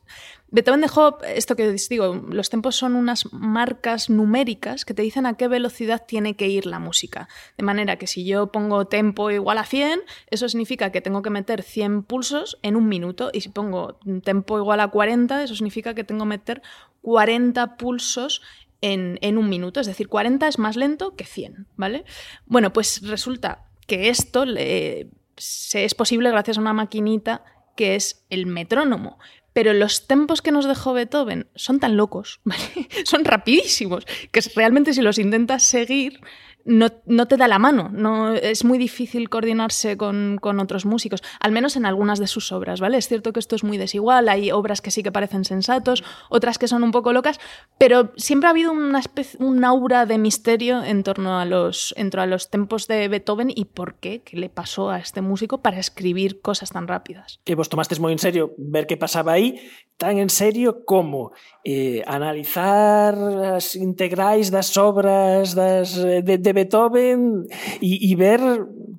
Beethoven 0.51 0.81
dejó, 0.81 1.19
esto 1.23 1.55
que 1.55 1.73
digo, 1.89 2.15
los 2.29 2.51
tempos 2.51 2.75
son 2.75 2.97
unas 2.97 3.33
marcas 3.33 4.11
numéricas 4.11 4.85
que 4.85 4.93
te 4.93 5.03
dicen 5.03 5.25
a 5.25 5.35
qué 5.35 5.47
velocidad 5.47 6.05
tiene 6.05 6.35
que 6.35 6.49
ir 6.49 6.67
la 6.67 6.81
música. 6.81 7.29
De 7.57 7.65
manera 7.65 7.97
que 7.97 8.09
si 8.09 8.27
yo 8.27 8.49
pongo 8.49 8.89
tempo 8.89 9.31
igual 9.31 9.59
a 9.59 9.65
100, 9.65 10.01
eso 10.31 10.49
significa 10.49 10.91
que 10.91 11.01
tengo 11.01 11.23
que 11.23 11.31
meter 11.31 11.63
100 11.63 12.03
pulsos 12.03 12.59
en 12.63 12.75
un 12.75 12.89
minuto. 12.89 13.31
Y 13.33 13.41
si 13.41 13.51
pongo 13.51 14.01
tempo 14.25 14.59
igual 14.59 14.81
a 14.81 14.89
40, 14.89 15.45
eso 15.45 15.55
significa 15.55 15.95
que 15.95 16.03
tengo 16.03 16.25
que 16.25 16.31
meter 16.31 16.63
40 17.03 17.77
pulsos 17.77 18.43
en, 18.81 19.19
en, 19.23 19.39
un 19.39 19.49
minuto, 19.49 19.81
es 19.81 19.87
decir, 19.87 20.09
40 20.09 20.49
es 20.49 20.59
más 20.59 20.77
lento 20.77 21.15
que 21.15 21.25
100, 21.25 21.67
¿vale? 21.77 22.05
Bueno, 22.47 22.73
pues 22.73 23.01
resulta 23.03 23.65
que 23.87 24.11
esto 24.11 24.45
le, 24.45 25.09
se 25.37 25.85
es 25.85 25.95
posible 25.95 26.31
gracias 26.31 26.59
a 26.59 26.61
una 26.61 26.73
maquinita 26.73 27.45
que 27.77 27.95
es 27.95 28.25
el 28.31 28.47
metrónomo. 28.47 29.19
Pero 29.53 29.73
los 29.73 30.07
tempos 30.07 30.43
que 30.43 30.53
nos 30.53 30.67
dejó 30.67 30.93
Beethoven 30.93 31.49
son 31.55 31.81
tan 31.81 31.97
locos, 31.97 32.41
son 33.05 33.25
rapidísimos, 33.25 34.05
que 34.31 34.41
realmente 34.55 34.93
si 34.93 35.01
los 35.01 35.19
intentas 35.19 35.63
seguir, 35.63 36.21
no, 36.67 36.89
no, 37.07 37.27
te 37.27 37.37
da 37.37 37.49
la 37.49 37.59
mano, 37.59 37.89
no, 37.93 38.35
es 38.35 38.65
muy 38.65 38.77
difícil 38.77 39.31
coordinarse 39.31 39.97
con, 39.97 40.39
con, 40.41 40.59
otros 40.61 40.85
músicos, 40.85 41.23
al 41.41 41.53
menos 41.53 41.77
en 41.77 41.87
algunas 41.87 42.19
de 42.19 42.27
sus 42.27 42.51
obras, 42.53 42.81
¿vale? 42.81 42.99
Es 42.99 43.09
cierto 43.09 43.33
que 43.33 43.41
esto 43.41 43.55
es 43.55 43.65
muy 43.65 43.79
desigual, 43.79 44.29
hay 44.29 44.51
obras 44.51 44.81
que 44.81 44.91
sí 44.91 45.03
que 45.03 45.13
parecen 45.13 45.45
sensatos, 45.45 46.03
otras 46.29 46.59
que 46.59 46.69
son 46.69 46.83
un 46.83 46.91
poco 46.91 47.13
locas, 47.13 47.39
pero 47.79 48.13
siempre 48.17 48.49
ha 48.49 48.51
habido 48.51 48.73
una 48.73 48.99
especie, 48.99 49.39
un 49.43 49.65
aura 49.65 50.07
de 50.07 50.19
misterio 50.19 50.83
en 50.83 51.05
torno 51.05 51.39
a 51.39 51.45
los, 51.45 51.95
a 51.97 52.27
los 52.27 52.51
tempos 52.51 52.89
de 52.89 53.09
Beethoven 53.09 53.51
y 53.55 53.67
por 53.67 53.95
qué, 53.95 54.23
qué 54.23 54.37
le 54.37 54.49
pasó 54.49 54.91
a 54.91 54.99
este 54.99 55.21
músico 55.21 55.63
para 55.63 55.79
escribir 55.79 56.41
cosas 56.41 56.71
tan 56.71 56.89
rápidas. 56.89 57.41
Que 57.45 57.55
vos 57.55 57.69
tomaste 57.69 57.99
muy 58.01 58.13
en 58.13 58.19
serio 58.19 58.55
ver 58.59 58.87
qué 58.87 58.97
pasaba 58.97 59.33
ahí, 59.33 59.61
tan 59.97 60.19
en 60.19 60.29
serio 60.29 60.85
como 60.85 61.33
eh, 61.65 62.03
analizar 62.07 63.17
as 63.57 63.77
integrais 63.77 64.51
das 64.51 64.77
obras 64.77 65.55
das, 65.55 65.97
eh, 65.97 66.21
de, 66.23 66.37
de 66.39 66.53
Beethoven 66.53 67.49
e, 67.81 68.13
e 68.13 68.15
ver 68.15 68.41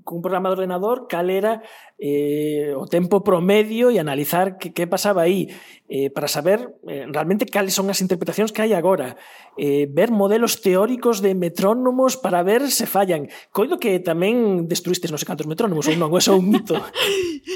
cun 0.08 0.22
programa 0.24 0.50
de 0.50 0.64
ordenador 0.64 1.06
cal 1.06 1.30
era 1.30 1.62
eh, 2.00 2.74
o 2.74 2.86
tempo 2.88 3.22
promedio 3.22 3.92
e 3.92 4.00
analizar 4.00 4.58
que, 4.58 4.72
que 4.72 4.88
pasaba 4.88 5.22
aí. 5.22 5.52
Eh, 5.88 6.10
para 6.12 6.28
saber 6.28 6.76
eh, 6.88 7.08
realmente 7.08 7.48
cales 7.48 7.74
son 7.74 7.90
as 7.90 8.04
interpretacións 8.04 8.52
que 8.52 8.62
hai 8.62 8.76
agora 8.76 9.16
eh, 9.58 9.90
ver 9.90 10.12
modelos 10.12 10.62
teóricos 10.62 11.22
de 11.22 11.34
metrónomos 11.34 12.16
para 12.16 12.44
ver 12.44 12.70
se 12.72 12.86
fallan. 12.86 13.28
Coido 13.52 13.80
que 13.82 13.98
tamén 14.00 14.70
destruistes 14.70 15.10
non 15.10 15.18
sei 15.18 15.28
cantos 15.28 15.50
metrónomos 15.50 15.90
ou 15.90 15.96
non, 15.98 16.14
é 16.14 16.32
un 16.32 16.48
mito. 16.48 16.78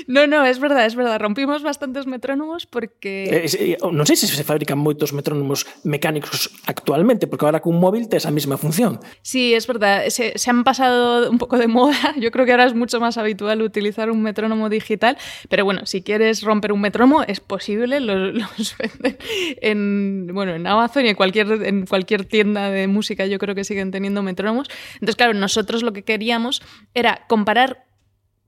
No, 0.08 0.26
no, 0.26 0.46
es 0.46 0.60
verdad, 0.60 0.86
es 0.86 0.96
verdad. 0.96 1.20
Rompimos 1.20 1.64
bastantes 1.64 2.08
metrónomos 2.08 2.66
porque 2.66 3.46
eh, 3.46 3.78
eh, 3.78 3.78
non 3.80 4.08
sei 4.08 4.18
se 4.18 4.26
se 4.26 4.44
fabrican 4.48 4.80
moitos 4.80 5.14
metrónomos 5.14 5.68
mecánicos 5.84 6.50
actualmente 6.66 7.28
porque 7.28 7.46
ahora 7.46 7.62
cun 7.62 7.78
móvil 7.78 8.10
tes 8.10 8.26
a 8.26 8.32
mesma 8.32 8.58
función. 8.58 9.00
Sí, 9.22 9.54
es 9.54 9.68
verdad, 9.68 10.08
se, 10.10 10.38
se 10.38 10.50
han 10.50 10.64
pasado 10.64 11.30
un 11.30 11.38
poco 11.38 11.60
de 11.60 11.68
moda. 11.68 12.16
Yo 12.18 12.32
creo 12.32 12.46
que 12.46 12.52
ahora 12.52 12.66
es 12.66 12.74
mucho 12.74 13.00
más 13.00 13.18
habitual 13.20 13.62
utilizar 13.62 14.10
un 14.10 14.24
metrónomo 14.24 14.70
digital, 14.70 15.18
pero 15.50 15.66
bueno, 15.66 15.86
si 15.86 16.02
quieres 16.02 16.42
romper 16.42 16.72
un 16.72 16.82
metrónomo 16.82 17.24
es 17.24 17.40
posible, 17.40 18.00
los, 18.00 18.21
los 18.58 18.78
venden 18.78 19.18
en, 19.62 20.30
bueno, 20.34 20.54
en 20.54 20.68
Amazon 20.68 21.06
y 21.06 21.10
en 21.10 21.16
cualquier, 21.16 21.52
en 21.64 21.86
cualquier 21.86 22.26
tienda 22.26 22.70
de 22.70 22.88
música 22.88 23.26
yo 23.26 23.38
creo 23.40 23.56
que 23.56 23.64
siguen 23.64 23.92
teniendo 23.92 24.24
metrónomos. 24.24 24.68
Entonces, 24.96 25.16
claro, 25.16 25.34
nosotros 25.34 25.84
lo 25.84 25.94
que 25.94 26.04
queríamos 26.04 26.62
era 26.94 27.26
comparar 27.28 27.86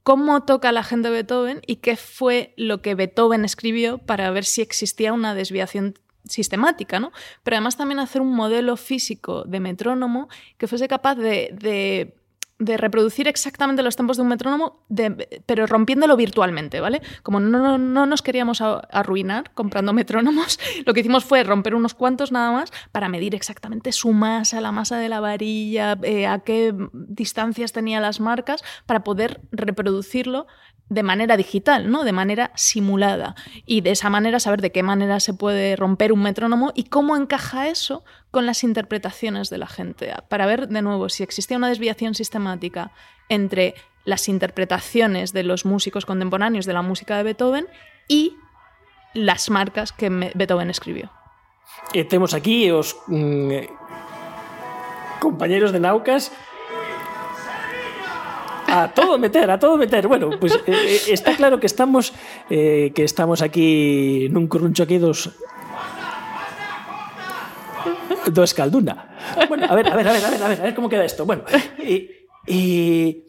cómo 0.03 0.43
toca 0.43 0.71
la 0.71 0.83
gente 0.83 1.09
Beethoven 1.09 1.61
y 1.65 1.77
qué 1.77 1.95
fue 1.95 2.53
lo 2.57 2.81
que 2.81 2.95
Beethoven 2.95 3.45
escribió 3.45 3.99
para 3.99 4.29
ver 4.31 4.45
si 4.45 4.61
existía 4.61 5.13
una 5.13 5.33
desviación 5.33 5.95
sistemática, 6.25 6.99
¿no? 6.99 7.11
Pero 7.43 7.57
además 7.57 7.77
también 7.77 7.99
hacer 7.99 8.21
un 8.21 8.33
modelo 8.33 8.77
físico 8.77 9.43
de 9.43 9.59
metrónomo 9.59 10.29
que 10.57 10.67
fuese 10.67 10.87
capaz 10.87 11.15
de 11.15 12.15
de 12.65 12.77
reproducir 12.77 13.27
exactamente 13.27 13.83
los 13.83 13.95
tempos 13.95 14.17
de 14.17 14.23
un 14.23 14.29
metrónomo, 14.29 14.85
pero 15.45 15.67
rompiéndolo 15.67 16.15
virtualmente, 16.15 16.79
¿vale? 16.79 17.01
Como 17.21 17.39
no, 17.39 17.77
no, 17.77 18.05
nos 18.05 18.21
queríamos 18.21 18.61
arruinar 18.61 19.51
comprando 19.53 19.93
metrónomos, 20.03 20.59
lo 20.85 20.93
que 20.93 21.01
hicimos 21.01 21.25
fue 21.25 21.43
romper 21.43 21.75
unos 21.75 21.93
cuantos 21.93 22.31
nada 22.31 22.51
más 22.51 22.71
para 22.91 23.09
medir 23.09 23.35
exactamente 23.35 23.91
su 23.91 24.11
masa, 24.13 24.61
la 24.61 24.71
masa 24.71 24.97
de 24.97 25.09
la 25.09 25.19
varilla, 25.19 25.97
eh, 26.03 26.27
a 26.27 26.39
qué 26.39 26.73
distancias 26.93 27.71
tenía 27.71 27.99
las 27.99 28.19
marcas, 28.19 28.63
para 28.85 29.03
poder 29.03 29.41
reproducirlo 29.51 30.47
de 30.89 31.03
manera 31.03 31.37
digital, 31.37 31.89
¿no? 31.89 32.03
De 32.03 32.11
manera 32.11 32.51
simulada. 32.55 33.35
Y 33.65 33.81
de 33.81 33.91
esa 33.91 34.09
manera 34.09 34.39
saber 34.39 34.61
de 34.61 34.71
qué 34.71 34.83
manera 34.83 35.19
se 35.19 35.33
puede 35.33 35.75
romper 35.75 36.11
un 36.11 36.21
metrónomo 36.21 36.71
y 36.75 36.85
cómo 36.85 37.15
encaja 37.15 37.67
eso 37.67 38.03
con 38.31 38.45
las 38.45 38.63
interpretaciones 38.63 39.49
de 39.49 39.57
la 39.57 39.67
gente. 39.67 40.13
Para 40.29 40.45
ver 40.45 40.67
de 40.67 40.81
nuevo 40.81 41.09
si 41.09 41.23
existía 41.23 41.57
una 41.57 41.69
desviación 41.69 42.15
sistemática 42.15 42.91
entre 43.29 43.75
las 44.05 44.27
interpretaciones 44.27 45.33
de 45.33 45.43
los 45.43 45.65
músicos 45.65 46.05
contemporáneos 46.05 46.65
de 46.65 46.73
la 46.73 46.81
música 46.81 47.17
de 47.17 47.23
Beethoven 47.23 47.67
y 48.07 48.35
las 49.13 49.49
marcas 49.49 49.91
que 49.91 50.09
Beethoven 50.09 50.69
escribió. 50.69 51.11
Temos 52.09 52.33
aquí 52.33 52.69
os 52.71 52.97
mm, 53.07 53.51
compañeros 55.19 55.71
de 55.71 55.79
Naucas 55.79 56.31
a 58.73 58.93
todo 58.93 59.17
meter, 59.17 59.49
a 59.51 59.59
todo 59.59 59.77
meter. 59.77 60.07
Bueno, 60.07 60.31
pues 60.39 60.53
eh, 60.65 60.73
eh, 60.73 61.01
está 61.13 61.35
claro 61.35 61.59
que 61.59 61.67
estamos 61.67 62.13
eh, 62.49 62.91
que 62.95 63.03
estamos 63.03 63.41
aquí 63.45 64.27
nun 64.33 64.49
curruncho 64.49 64.83
aquí 64.83 64.97
dos 64.97 65.29
do 68.33 68.41
Escalduna. 68.41 69.13
Bueno, 69.47 69.67
a 69.69 69.75
ver, 69.75 69.85
a 69.91 69.95
ver, 69.95 70.07
a 70.07 70.13
ver, 70.13 70.23
a 70.25 70.29
ver, 70.29 70.41
a 70.41 70.47
ver, 70.47 70.59
a 70.61 70.65
ver 70.71 70.75
como 70.75 70.89
queda 70.89 71.05
isto. 71.05 71.25
Bueno, 71.29 71.45
e 71.83 73.21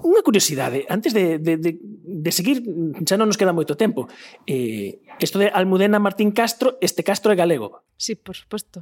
unha 0.00 0.24
curiosidade, 0.24 0.88
antes 0.88 1.12
de, 1.12 1.36
de, 1.36 1.60
de, 1.60 2.30
seguir, 2.32 2.64
xa 3.04 3.20
non 3.20 3.28
nos 3.28 3.36
queda 3.36 3.52
moito 3.52 3.76
tempo. 3.76 4.08
Eh, 4.48 5.04
isto 5.20 5.36
de 5.36 5.52
Almudena 5.52 6.00
Martín 6.00 6.32
Castro, 6.32 6.80
este 6.80 7.04
Castro 7.04 7.34
é 7.34 7.36
galego. 7.36 7.84
Sí, 8.00 8.16
por 8.16 8.32
suposto 8.32 8.80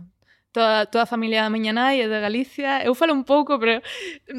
toda, 0.52 0.86
toda 0.86 1.04
a 1.04 1.06
familia 1.06 1.42
da 1.42 1.50
miña 1.50 1.72
nai 1.72 2.00
é 2.00 2.08
de 2.08 2.18
Galicia. 2.20 2.80
Eu 2.84 2.94
falo 2.94 3.12
un 3.12 3.24
pouco, 3.24 3.58
pero 3.60 3.80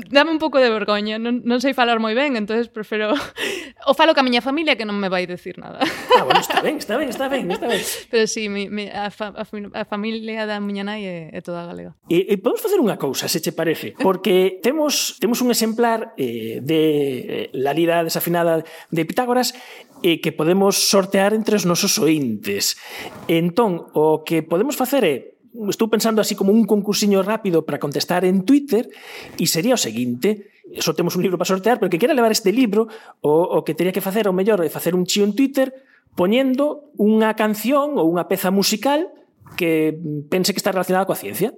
dame 0.09 0.31
un 0.31 0.39
pouco 0.41 0.57
de 0.57 0.69
vergoña, 0.69 1.21
non, 1.21 1.41
non 1.45 1.59
sei 1.61 1.73
falar 1.77 2.01
moi 2.01 2.17
ben, 2.17 2.35
entonces 2.35 2.67
prefiro 2.67 3.13
o 3.89 3.93
falo 3.93 4.17
ca 4.17 4.25
miña 4.25 4.41
familia 4.41 4.75
que 4.75 4.85
non 4.85 4.97
me 4.97 5.09
vai 5.09 5.29
decir 5.29 5.61
nada. 5.61 5.79
Ah, 6.17 6.25
bueno, 6.25 6.41
está 6.41 6.61
ben, 6.61 6.77
está 6.81 6.97
ben, 6.97 7.09
está 7.09 7.29
ben, 7.29 7.45
está 7.49 7.67
ben. 7.69 7.81
Pero 8.11 8.25
sí, 8.25 8.49
mi, 8.49 8.67
mi, 8.69 8.89
a, 8.89 9.13
fa, 9.13 9.31
a, 9.31 9.45
a 9.45 9.83
familia 9.85 10.49
da 10.49 10.57
miña 10.59 10.83
nai 10.83 11.05
é, 11.05 11.17
é 11.29 11.39
toda 11.45 11.65
galega. 11.69 11.93
E, 12.09 12.25
e 12.25 12.35
podemos 12.41 12.61
facer 12.61 12.81
unha 12.81 12.97
cousa, 12.97 13.29
se 13.29 13.39
che 13.39 13.53
parece, 13.53 13.93
porque 13.97 14.57
temos 14.65 15.17
temos 15.21 15.39
un 15.45 15.53
exemplar 15.53 16.17
eh, 16.17 16.59
de 16.59 16.81
eh, 16.81 17.49
la 17.53 17.73
lira 17.73 18.01
desafinada 18.03 18.65
de 18.89 19.01
Pitágoras 19.05 19.53
e 20.01 20.23
que 20.23 20.31
podemos 20.31 20.89
sortear 20.89 21.35
entre 21.35 21.59
os 21.59 21.67
nosos 21.67 21.99
ointes. 21.99 22.79
Entón, 23.27 23.91
o 23.93 24.23
que 24.23 24.41
podemos 24.41 24.79
facer 24.79 25.03
é 25.03 25.38
estou 25.69 25.89
pensando 25.89 26.21
así 26.21 26.37
como 26.37 26.53
un 26.53 26.65
concursiño 26.65 27.21
rápido 27.25 27.65
para 27.65 27.81
contestar 27.81 28.23
en 28.25 28.45
Twitter 28.45 28.89
e 29.37 29.45
sería 29.49 29.75
o 29.75 29.81
seguinte, 29.81 30.53
só 30.77 30.93
temos 30.93 31.17
un 31.17 31.25
libro 31.25 31.37
para 31.37 31.49
sortear, 31.49 31.81
pero 31.81 31.89
que 31.89 31.97
quera 31.97 32.13
levar 32.13 32.31
este 32.31 32.53
libro, 32.53 32.87
o, 33.21 33.31
o 33.31 33.65
que 33.65 33.73
teria 33.73 33.93
que 33.93 34.03
facer, 34.03 34.29
o 34.29 34.33
mellor, 34.35 34.61
é 34.61 34.69
facer 34.69 34.93
un 34.93 35.09
chío 35.09 35.25
en 35.25 35.33
Twitter 35.33 35.73
poñendo 36.13 36.91
unha 36.97 37.33
canción 37.37 37.97
ou 37.97 38.09
unha 38.09 38.27
peza 38.29 38.49
musical 38.53 39.09
que 39.55 39.97
pense 40.29 40.53
que 40.53 40.59
está 40.59 40.71
relacionada 40.71 41.05
coa 41.05 41.17
ciencia. 41.17 41.53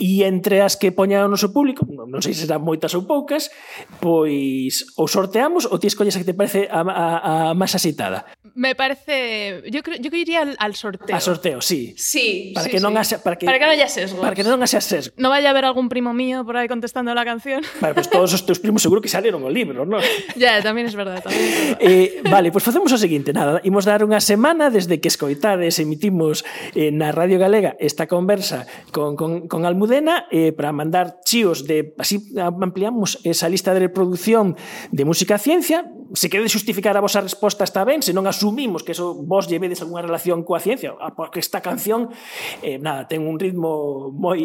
E 0.00 0.24
entre 0.24 0.64
as 0.64 0.80
que 0.80 0.90
poña 0.90 1.22
o 1.22 1.28
noso 1.28 1.52
público, 1.52 1.84
non 1.84 2.24
sei 2.24 2.32
se 2.32 2.48
serán 2.48 2.64
moitas 2.64 2.96
ou 2.96 3.04
poucas, 3.04 3.52
pois 4.00 4.86
ou 4.96 5.06
sorteamos 5.06 5.68
ou 5.68 5.76
ti 5.76 5.86
escolles 5.86 6.16
a 6.16 6.22
que 6.24 6.28
te 6.28 6.34
parece 6.34 6.66
a, 6.72 6.82
a, 6.82 7.06
a 7.50 7.54
máis 7.54 7.76
acitada. 7.76 8.24
Me 8.56 8.74
parece, 8.74 9.62
yo 9.70 9.80
creo, 9.82 9.96
yo 9.96 10.08
iría 10.12 10.42
al, 10.42 10.56
al 10.58 10.74
sorteo. 10.74 11.14
A 11.14 11.20
sorteo, 11.20 11.60
sí. 11.60 11.94
Sí, 11.96 12.52
para 12.54 12.64
sí, 12.64 12.70
que 12.72 12.78
sí. 12.80 12.84
non 12.84 12.96
haya, 12.96 13.16
para 13.20 13.36
que 13.36 13.44
Para 13.46 13.60
que 13.60 13.64
non 13.68 13.76
haya 13.76 13.88
sesgos. 13.88 14.20
Para 14.20 14.34
que 14.36 14.44
non 14.44 14.60
haya 14.60 14.80
sesgos. 14.80 15.16
No 15.20 15.28
vaya 15.28 15.48
a 15.48 15.52
haber 15.52 15.64
algún 15.64 15.88
primo 15.88 16.12
mío 16.12 16.44
por 16.44 16.56
aí 16.56 16.68
contestando 16.68 17.12
la 17.12 17.24
canción. 17.24 17.64
Vale, 17.80 17.96
pois 17.96 18.08
pues 18.08 18.12
todos 18.12 18.30
os 18.32 18.42
teus 18.44 18.60
primos 18.60 18.82
seguro 18.82 19.00
que 19.00 19.08
salieron 19.08 19.40
o 19.44 19.50
libro, 19.52 19.84
non? 19.84 20.00
Ya, 20.36 20.58
yeah, 20.58 20.64
tamén 20.64 20.88
es 20.88 20.96
verdad, 20.96 21.20
tamén. 21.20 21.38
Es 21.38 21.76
verdad. 21.76 21.84
Eh, 21.84 22.24
vale, 22.26 22.48
pois 22.50 22.64
pues 22.64 22.72
facemos 22.72 22.90
o 22.90 22.98
seguinte, 22.98 23.36
nada, 23.36 23.60
imos 23.68 23.84
dar 23.84 24.00
unha 24.02 24.20
semana 24.20 24.72
desde 24.72 24.98
que 24.98 25.08
escoitades 25.12 25.76
emitimos 25.78 26.44
eh, 26.72 26.90
na 26.90 27.11
Radio 27.12 27.38
Galega 27.38 27.76
esta 27.78 28.06
conversa 28.06 28.66
con, 28.90 29.16
con, 29.16 29.48
con 29.48 29.64
Almudena 29.66 30.26
eh, 30.30 30.52
para 30.52 30.72
mandar 30.72 31.20
chíos 31.24 31.66
de 31.66 31.94
así 31.98 32.32
ampliamos 32.36 33.20
esa 33.24 33.48
lista 33.48 33.74
de 33.74 33.80
reproducción 33.80 34.56
de 34.90 35.04
música 35.04 35.38
ciencia. 35.38 35.92
Se 36.14 36.28
quede 36.28 36.48
justificar 36.48 36.96
a 36.96 37.00
vosa 37.00 37.20
resposta 37.20 37.64
está 37.64 37.84
ben 37.84 38.02
se 38.02 38.12
non 38.12 38.28
asumimos 38.28 38.82
que 38.82 38.92
eso 38.92 39.14
vos 39.14 39.48
llevedes 39.48 39.80
algunha 39.80 40.04
relación 40.04 40.44
coa 40.44 40.60
ciencia 40.60 40.92
ah, 41.00 41.14
porque 41.16 41.40
esta 41.40 41.60
canción 41.64 42.12
eh, 42.60 42.76
nada 42.76 43.08
ten 43.08 43.24
un 43.24 43.40
ritmo 43.40 44.12
moi 44.12 44.44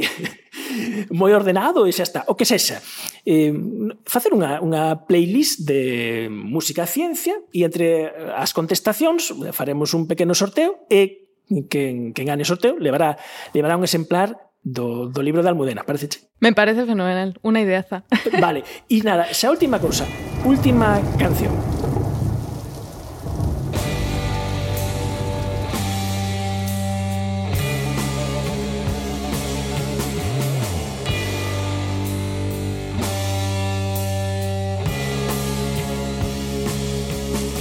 moi 1.19 1.31
ordenado 1.35 1.87
e 1.87 1.91
xa 1.91 2.03
está. 2.03 2.21
O 2.31 2.35
que 2.39 2.47
sexa 2.47 2.79
eh, 3.27 3.51
facer 4.07 4.31
unha, 4.31 4.63
unha 4.63 5.07
playlist 5.07 5.67
de 5.67 6.27
música 6.31 6.87
ciencia 6.87 7.35
e 7.51 7.67
entre 7.67 8.11
as 8.35 8.55
contestacións 8.55 9.35
faremos 9.51 9.91
un 9.91 10.07
pequeno 10.07 10.31
sorteo 10.31 10.87
e 10.87 11.26
quen, 11.69 12.13
quen 12.13 12.25
gane 12.27 12.43
o 12.43 12.49
sorteo 12.49 12.75
levará, 12.79 13.17
levará 13.53 13.77
un 13.77 13.83
exemplar 13.83 14.35
do, 14.63 15.07
do 15.07 15.21
libro 15.23 15.43
de 15.43 15.49
Almudena, 15.49 15.83
parece 15.83 16.27
Me 16.39 16.51
parece 16.53 16.85
fenomenal, 16.85 17.39
unha 17.41 17.63
ideaza. 17.63 18.03
Vale, 18.43 18.67
e 18.91 18.99
nada, 19.01 19.31
xa 19.31 19.47
última 19.49 19.79
cousa, 19.79 20.03
última 20.43 20.99
canción. 21.15 21.55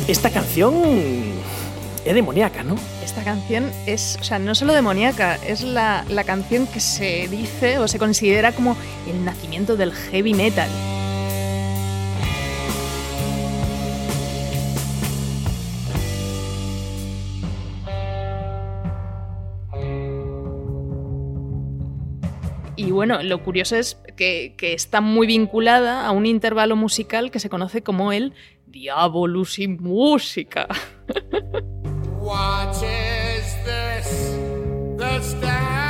Esta 0.07 0.31
canción 0.31 0.73
es 2.07 2.15
demoníaca, 2.15 2.63
¿no? 2.63 2.77
Esta 3.05 3.25
canción 3.25 3.71
es, 3.87 4.17
o 4.21 4.25
sea, 4.25 4.39
no 4.39 4.55
solo 4.55 4.73
demoníaca, 4.73 5.37
es 5.37 5.63
la, 5.63 6.05
la 6.09 6.23
canción 6.23 6.67
que 6.69 6.79
se 6.79 7.27
dice 7.29 7.79
o 7.79 7.89
se 7.89 7.99
considera 7.99 8.53
como 8.53 8.77
el 9.09 9.25
nacimiento 9.25 9.77
del 9.77 9.93
heavy 9.93 10.33
metal. 10.33 10.71
Y 22.77 22.93
bueno, 22.93 23.21
lo 23.23 23.43
curioso 23.43 23.75
es 23.75 23.99
que, 24.17 24.55
que, 24.57 24.75
está 24.75 25.01
muy 25.01 25.27
vinculada 25.27 26.07
a 26.07 26.13
un 26.13 26.25
intervalo 26.25 26.77
musical 26.77 27.33
que 27.33 27.41
se 27.41 27.49
conoce 27.49 27.83
como 27.83 28.13
el 28.13 28.33
Diabolus 28.67 29.59
in 29.59 29.79
música. 29.83 30.69
What 32.27 32.83
is 32.83 33.55
this? 33.65 34.35
That 34.99 35.23
stands 35.23 35.86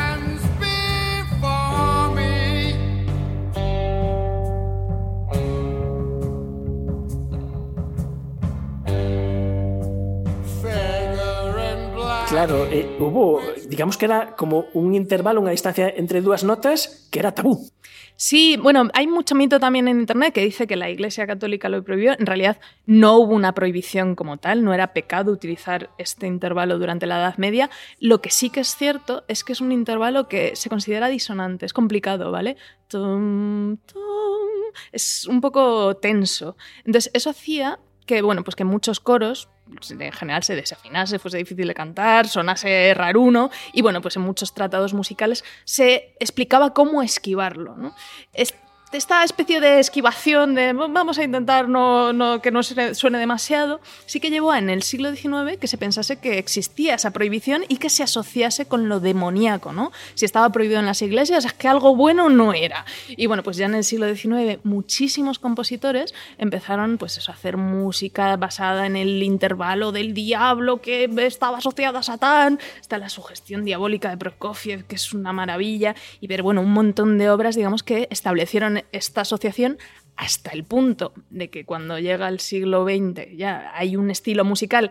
Claro, 12.37 12.67
eh, 12.67 12.87
hubo, 13.01 13.41
digamos 13.67 13.97
que 13.97 14.05
era 14.05 14.37
como 14.37 14.67
un 14.75 14.93
intervalo, 14.93 15.41
unha 15.41 15.57
distancia 15.57 15.89
entre 15.89 16.21
dúas 16.21 16.45
notas 16.45 17.09
que 17.09 17.17
era 17.17 17.33
tabú. 17.33 17.65
Sí, 18.13 18.61
bueno, 18.61 18.93
hay 18.93 19.09
mucho 19.09 19.33
mito 19.33 19.57
también 19.57 19.89
en 19.89 20.05
Internet 20.05 20.37
que 20.37 20.45
dice 20.45 20.69
que 20.69 20.77
la 20.77 20.93
Iglesia 20.93 21.25
Católica 21.25 21.73
lo 21.73 21.81
prohibió. 21.81 22.13
En 22.13 22.29
realidad 22.29 22.61
no 22.85 23.17
hubo 23.17 23.33
una 23.33 23.57
prohibición 23.57 24.13
como 24.13 24.37
tal, 24.37 24.69
no 24.69 24.77
era 24.77 24.93
pecado 24.93 25.33
utilizar 25.33 25.89
este 25.97 26.27
intervalo 26.29 26.77
durante 26.77 27.09
la 27.09 27.25
Edad 27.25 27.41
Media. 27.41 27.71
Lo 28.01 28.21
que 28.21 28.29
sí 28.29 28.53
que 28.53 28.61
es 28.61 28.77
cierto 28.77 29.25
es 29.29 29.41
que 29.41 29.57
es 29.57 29.63
un 29.63 29.73
intervalo 29.73 30.29
que 30.29 30.57
se 30.57 30.69
considera 30.69 31.09
disonante, 31.09 31.65
es 31.65 31.73
complicado, 31.73 32.33
¿vale? 32.33 32.59
Tum, 32.89 33.79
tum, 33.89 34.77
es 34.93 35.25
un 35.25 35.41
poco 35.41 35.97
tenso. 35.97 36.59
Entonces, 36.85 37.11
eso 37.15 37.31
hacía 37.31 37.81
que, 38.05 38.21
bueno, 38.21 38.45
pues 38.45 38.57
que 38.57 38.65
muchos 38.65 39.01
coros 39.01 39.49
en 39.91 40.13
general 40.13 40.43
se 40.43 40.55
desafinase, 40.55 41.19
fuese 41.19 41.39
difícil 41.39 41.67
de 41.67 41.75
cantar, 41.75 42.29
sonase 42.29 42.95
raruno, 42.95 43.51
y 43.73 43.83
bueno, 43.83 44.01
pues 44.01 44.17
en 44.17 44.23
muchos 44.23 44.55
tratados 44.55 44.95
musicales 44.95 45.45
se 45.65 46.15
explicaba 46.21 46.73
cómo 46.73 47.03
esquivarlo. 47.03 47.77
Esta 48.93 49.25
especie 49.25 49.61
de 49.61 49.81
esquivación 49.81 50.55
de 50.55 50.73
vamos 50.73 51.19
a 51.19 51.25
intentar 51.25 51.69
no, 51.69 52.13
no, 52.13 52.41
que 52.41 52.51
no 52.51 52.63
suene 52.63 53.19
demasiado, 53.19 53.81
sí 54.07 54.21
que 54.21 54.31
llevó 54.31 54.53
a 54.53 54.59
en 54.59 54.71
el 54.71 54.83
siglo 54.83 55.15
XIX 55.15 55.59
que 55.61 55.67
se 55.67 55.77
pensase 55.77 56.19
que 56.19 56.39
existía 56.39 56.95
esa 56.95 57.11
prohibición 57.11 57.65
y 57.69 57.79
que 57.79 57.91
se 57.91 58.03
asociase 58.03 58.67
con 58.67 58.89
lo 58.89 59.01
demoníaco, 59.01 59.73
¿no? 59.73 59.93
Si 60.15 60.25
estaba 60.25 60.51
prohibido 60.51 60.79
en 60.79 60.87
las 60.87 61.03
iglesias 61.03 61.45
es 61.45 61.53
que 61.53 61.69
algo 61.69 61.97
bueno 61.97 62.29
no 62.29 62.53
era. 62.53 62.87
Y 63.09 63.27
bueno, 63.27 63.43
pues 63.43 63.57
ya 63.57 63.67
en 63.67 63.75
el 63.75 63.85
siglo 63.85 64.13
XIX 64.15 64.61
muchísimos 64.65 65.39
compositores 65.39 66.15
empezaron 66.39 66.97
pues 66.97 67.29
a 67.29 67.33
hacer 67.33 67.57
música 67.57 68.37
basada 68.37 68.87
en 68.87 68.97
el 68.97 69.23
intervalo 69.23 69.93
del 69.93 70.15
diablo 70.15 70.81
que 70.81 71.11
estaba 71.19 71.59
asociado 71.59 71.99
a 71.99 72.03
Satán, 72.03 72.61
está 72.81 72.99
la 72.99 73.09
sugestión 73.09 73.65
diabólica 73.65 74.11
de 74.11 74.17
Prokofiev, 74.17 74.85
que 74.87 74.95
es 74.95 75.13
una 75.13 75.33
maravilla, 75.33 75.95
y 76.21 76.27
ver, 76.29 76.43
bueno, 76.43 76.61
un 76.61 76.73
montón 76.73 77.19
de 77.19 77.31
obras, 77.31 77.57
digamos, 77.57 77.83
que 77.83 78.07
establecieron 78.11 78.76
esta 78.93 79.23
asociación 79.23 79.79
hasta 80.17 80.51
el 80.51 80.65
punto 80.65 81.13
de 81.31 81.51
que 81.51 81.65
cuando 81.65 81.99
llega 81.99 82.29
el 82.29 82.41
siglo 82.41 82.85
XX 82.85 83.37
ya 83.37 83.73
hay 83.75 83.97
un 83.97 84.11
estilo 84.11 84.45
musical 84.45 84.91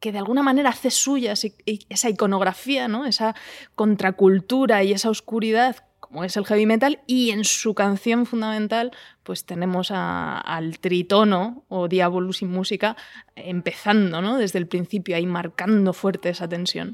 que 0.00 0.12
de 0.12 0.18
alguna 0.18 0.42
manera 0.42 0.70
hace 0.70 0.90
suya 0.90 1.32
esa 1.32 2.10
iconografía, 2.10 2.88
¿no? 2.88 3.06
esa 3.06 3.34
contracultura 3.74 4.84
y 4.84 4.92
esa 4.92 5.08
oscuridad 5.08 5.76
como 6.14 6.22
es 6.22 6.36
el 6.36 6.46
heavy 6.46 6.64
metal, 6.64 7.00
y 7.08 7.30
en 7.30 7.42
su 7.42 7.74
canción 7.74 8.24
fundamental 8.24 8.92
pues 9.24 9.44
tenemos 9.44 9.90
al 9.90 10.78
tritono 10.78 11.64
o 11.68 11.88
Diabolus 11.88 12.38
sin 12.38 12.50
música 12.50 12.96
empezando, 13.34 14.22
¿no? 14.22 14.38
Desde 14.38 14.58
el 14.58 14.68
principio, 14.68 15.16
ahí 15.16 15.26
marcando 15.26 15.92
fuerte 15.92 16.28
esa 16.28 16.48
tensión. 16.48 16.92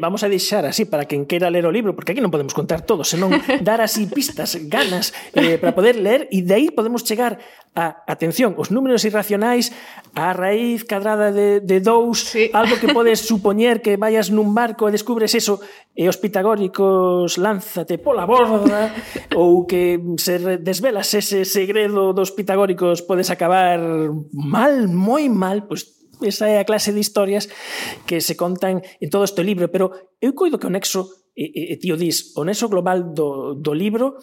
Vamos 0.00 0.22
a 0.24 0.28
deixar 0.28 0.66
así 0.66 0.84
para 0.84 1.04
quen 1.04 1.26
queira 1.26 1.50
ler 1.50 1.66
o 1.66 1.70
libro, 1.70 1.94
porque 1.94 2.12
aquí 2.12 2.24
non 2.24 2.32
podemos 2.32 2.56
contar 2.56 2.82
todo, 2.82 3.04
senón 3.04 3.30
dar 3.62 3.78
así 3.84 4.08
pistas, 4.08 4.58
ganas 4.66 5.14
eh, 5.36 5.60
para 5.60 5.76
poder 5.76 6.00
ler 6.00 6.26
e 6.32 6.42
de 6.42 6.54
aí 6.56 6.66
podemos 6.72 7.04
chegar 7.04 7.38
a, 7.76 8.02
atención, 8.08 8.58
os 8.58 8.72
números 8.74 9.04
irracionais, 9.04 9.70
a 10.16 10.32
raíz 10.32 10.82
cadrada 10.82 11.30
de, 11.30 11.60
de 11.60 11.78
dous, 11.78 12.34
sí. 12.34 12.50
algo 12.58 12.80
que 12.80 12.90
podes 12.90 13.22
supoñer 13.22 13.84
que 13.84 13.94
vayas 13.94 14.32
nun 14.34 14.56
barco 14.56 14.88
e 14.88 14.94
descubres 14.94 15.36
eso, 15.36 15.62
e 15.94 16.10
os 16.10 16.18
pitagóricos 16.18 17.38
lánzate 17.38 18.00
pola 18.02 18.26
borda, 18.26 18.90
ou 19.38 19.68
que 19.68 20.00
se 20.18 20.58
desvelas 20.58 21.12
ese 21.14 21.46
segredo 21.58 22.14
dos 22.14 22.30
pitagóricos 22.30 23.02
podes 23.02 23.34
acabar 23.34 23.82
mal, 24.30 24.86
moi 24.86 25.26
mal, 25.26 25.66
pois 25.66 25.98
esa 26.22 26.46
é 26.46 26.62
a 26.62 26.66
clase 26.66 26.94
de 26.94 27.02
historias 27.02 27.50
que 28.06 28.22
se 28.22 28.38
contan 28.38 28.86
en 29.02 29.10
todo 29.10 29.26
este 29.26 29.42
libro, 29.42 29.66
pero 29.74 30.14
eu 30.22 30.38
coido 30.38 30.62
que 30.62 30.70
o 30.70 30.74
nexo 30.74 31.10
e, 31.34 31.74
e, 31.74 31.74
tío 31.78 31.98
dis, 31.98 32.34
o 32.38 32.42
nexo 32.46 32.70
global 32.70 33.14
do, 33.14 33.58
do 33.58 33.74
libro 33.74 34.22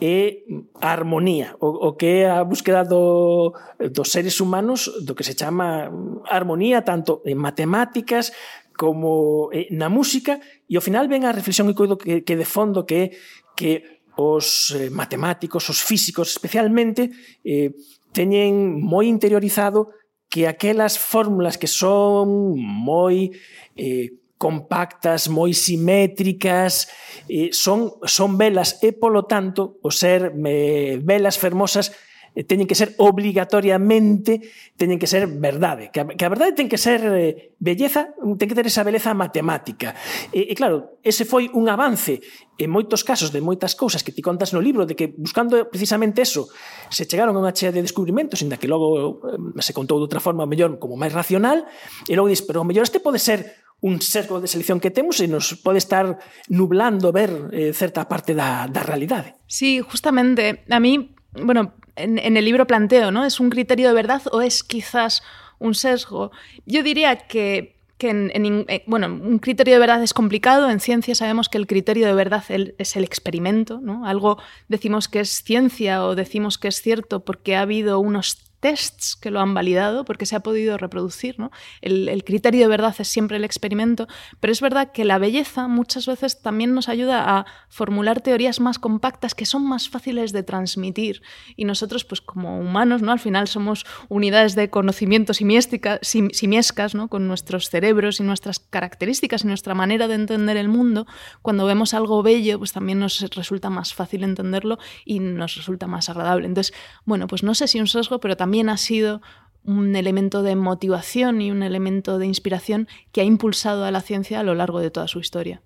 é 0.00 0.44
a 0.80 0.92
armonía, 0.92 1.56
o, 1.60 1.88
o 1.88 1.96
que 1.96 2.24
é 2.24 2.28
a 2.28 2.44
búsqueda 2.44 2.84
do, 2.84 3.56
dos 3.80 4.08
seres 4.12 4.40
humanos 4.40 4.88
do 5.04 5.16
que 5.16 5.24
se 5.24 5.36
chama 5.36 5.88
armonía 6.28 6.84
tanto 6.84 7.24
en 7.24 7.40
matemáticas 7.40 8.32
como 8.76 9.48
eh, 9.52 9.68
na 9.72 9.88
música. 9.88 10.40
E 10.68 10.76
ao 10.76 10.84
final 10.84 11.08
ven 11.08 11.24
a 11.24 11.36
reflexión 11.36 11.68
e 11.68 11.76
coido 11.76 11.96
que, 11.96 12.24
que 12.24 12.36
de 12.36 12.48
fondo 12.48 12.84
que 12.84 13.16
que 13.54 14.03
os 14.16 14.70
eh, 14.74 14.90
matemáticos, 14.90 15.68
os 15.70 15.82
físicos 15.82 16.30
especialmente, 16.30 17.10
eh, 17.44 17.74
teñen 18.14 18.78
moi 18.78 19.10
interiorizado 19.10 19.90
que 20.30 20.46
aquelas 20.46 20.98
fórmulas 20.98 21.58
que 21.58 21.70
son 21.70 22.54
moi 22.58 23.30
eh, 23.78 24.18
compactas, 24.38 25.30
moi 25.30 25.54
simétricas, 25.54 26.90
eh, 27.30 27.50
son, 27.54 27.96
son 28.02 28.36
velas 28.36 28.82
e, 28.82 28.92
polo 28.92 29.24
tanto, 29.24 29.78
o 29.82 29.90
ser 29.94 30.34
me, 30.34 30.98
velas 31.02 31.38
fermosas 31.38 31.94
Eh, 32.34 32.42
teñen 32.42 32.66
que 32.66 32.74
ser 32.74 32.98
obligatoriamente, 32.98 34.42
teñen 34.74 34.98
que 34.98 35.06
ser 35.06 35.30
verdade, 35.30 35.94
que 35.94 36.02
a, 36.02 36.04
que 36.04 36.24
a 36.26 36.32
verdade 36.34 36.58
ten 36.58 36.66
que 36.66 36.82
ser 36.82 36.98
eh, 37.06 37.54
belleza, 37.62 38.10
ten 38.34 38.50
que 38.50 38.58
ter 38.58 38.66
esa 38.66 38.82
beleza 38.82 39.14
matemática. 39.14 39.94
E, 40.34 40.50
e 40.50 40.54
claro, 40.58 40.98
ese 41.06 41.22
foi 41.22 41.46
un 41.54 41.70
avance 41.70 42.18
en 42.58 42.74
moitos 42.74 43.06
casos 43.06 43.30
de 43.30 43.38
moitas 43.38 43.78
cousas 43.78 44.02
que 44.02 44.10
ti 44.10 44.18
contas 44.18 44.50
no 44.50 44.58
libro 44.58 44.82
de 44.82 44.98
que 44.98 45.14
buscando 45.14 45.70
precisamente 45.70 46.26
eso 46.26 46.50
se 46.90 47.06
chegaron 47.06 47.38
a 47.38 47.42
unha 47.42 47.54
chea 47.54 47.70
de 47.70 47.86
descubrimentos 47.86 48.42
inda 48.42 48.58
que 48.58 48.66
logo 48.66 49.22
eh, 49.30 49.62
se 49.62 49.70
contou 49.70 50.02
de 50.02 50.06
outra 50.10 50.18
forma 50.18 50.42
mellor 50.42 50.82
como 50.82 50.98
máis 50.98 51.14
racional 51.14 51.70
e 52.10 52.18
logo 52.18 52.26
dis, 52.26 52.42
pero 52.42 52.62
o 52.62 52.66
mellor 52.66 52.82
este 52.82 52.98
pode 52.98 53.22
ser 53.22 53.62
un 53.84 54.00
sesgo 54.00 54.40
de 54.40 54.48
selección 54.48 54.80
que 54.82 54.90
temos 54.90 55.22
e 55.22 55.30
nos 55.30 55.54
pode 55.60 55.78
estar 55.78 56.18
nublando 56.50 57.14
ver 57.14 57.30
eh, 57.54 57.70
certa 57.76 58.10
parte 58.10 58.34
da, 58.34 58.66
da 58.66 58.80
realidade. 58.80 59.38
Sí, 59.46 59.84
justamente. 59.84 60.64
A 60.72 60.80
mí, 60.80 61.14
bueno, 61.36 61.76
en, 61.96 62.36
el 62.36 62.44
libro 62.44 62.66
planteo, 62.66 63.10
¿no? 63.10 63.24
¿Es 63.24 63.40
un 63.40 63.50
criterio 63.50 63.88
de 63.88 63.94
verdad 63.94 64.22
o 64.32 64.40
es 64.40 64.62
quizás 64.62 65.22
un 65.58 65.74
sesgo? 65.74 66.32
Yo 66.66 66.82
diría 66.82 67.16
que, 67.16 67.76
que 67.98 68.10
en, 68.10 68.64
eh, 68.68 68.84
bueno, 68.86 69.06
un 69.06 69.38
criterio 69.38 69.74
de 69.74 69.80
verdad 69.80 70.02
es 70.02 70.12
complicado. 70.14 70.70
En 70.70 70.80
ciencia 70.80 71.14
sabemos 71.14 71.48
que 71.48 71.58
el 71.58 71.66
criterio 71.66 72.06
de 72.06 72.14
verdad 72.14 72.44
es 72.48 72.96
el 72.96 73.04
experimento, 73.04 73.80
¿no? 73.80 74.06
Algo 74.06 74.38
decimos 74.68 75.08
que 75.08 75.20
es 75.20 75.42
ciencia 75.42 76.04
o 76.04 76.14
decimos 76.14 76.58
que 76.58 76.68
es 76.68 76.80
cierto 76.80 77.24
porque 77.24 77.56
ha 77.56 77.62
habido 77.62 78.00
unos 78.00 78.38
tests 78.64 79.14
que 79.14 79.30
lo 79.30 79.40
han 79.40 79.52
validado 79.52 80.06
porque 80.06 80.24
se 80.24 80.36
ha 80.36 80.40
podido 80.40 80.78
reproducir. 80.78 81.38
¿no? 81.38 81.50
El, 81.82 82.08
el, 82.08 82.24
criterio 82.24 82.62
de 82.62 82.68
verdad 82.68 82.96
es 82.98 83.08
siempre 83.08 83.36
el 83.36 83.44
experimento, 83.44 84.08
pero 84.40 84.54
es 84.54 84.62
verdad 84.62 84.90
que 84.90 85.04
la 85.04 85.18
belleza 85.18 85.68
muchas 85.68 86.06
veces 86.06 86.40
también 86.40 86.72
nos 86.72 86.88
ayuda 86.88 87.36
a 87.36 87.44
formular 87.68 88.22
teorías 88.22 88.60
más 88.60 88.78
compactas 88.78 89.34
que 89.34 89.44
son 89.44 89.66
más 89.66 89.90
fáciles 89.90 90.32
de 90.32 90.44
transmitir. 90.44 91.20
Y 91.56 91.66
nosotros, 91.66 92.06
pues 92.06 92.22
como 92.22 92.58
humanos, 92.58 93.02
¿no? 93.02 93.12
al 93.12 93.18
final 93.18 93.48
somos 93.48 93.84
unidades 94.08 94.54
de 94.54 94.70
conocimiento 94.70 95.34
simiescas, 95.34 96.94
¿no? 96.94 97.08
con 97.08 97.28
nuestros 97.28 97.68
cerebros 97.68 98.18
y 98.18 98.22
nuestras 98.22 98.60
características 98.60 99.44
y 99.44 99.48
nuestra 99.48 99.74
manera 99.74 100.08
de 100.08 100.14
entender 100.14 100.56
el 100.56 100.68
mundo. 100.68 101.06
Cuando 101.42 101.66
vemos 101.66 101.92
algo 101.92 102.22
bello, 102.22 102.58
pues 102.58 102.72
también 102.72 102.98
nos 102.98 103.20
resulta 103.34 103.68
más 103.68 103.92
fácil 103.92 104.24
entenderlo 104.24 104.78
y 105.04 105.20
nos 105.20 105.54
resulta 105.56 105.86
más 105.86 106.08
agradable. 106.08 106.46
Entonces, 106.46 106.74
bueno, 107.04 107.26
pues 107.26 107.42
no 107.42 107.54
sé 107.54 107.68
si 107.68 107.78
un 107.78 107.88
sesgo, 107.88 108.20
pero 108.20 108.38
también 108.38 108.53
también 108.54 108.68
ha 108.68 108.76
sido 108.76 109.20
un 109.64 109.96
elemento 109.96 110.44
de 110.44 110.54
motivación 110.54 111.40
y 111.40 111.50
un 111.50 111.64
elemento 111.64 112.18
de 112.18 112.26
inspiración 112.26 112.86
que 113.10 113.20
ha 113.20 113.24
impulsado 113.24 113.84
a 113.84 113.90
la 113.90 114.00
ciencia 114.00 114.38
a 114.38 114.44
lo 114.44 114.54
largo 114.54 114.78
de 114.78 114.92
toda 114.92 115.08
su 115.08 115.18
historia. 115.18 115.60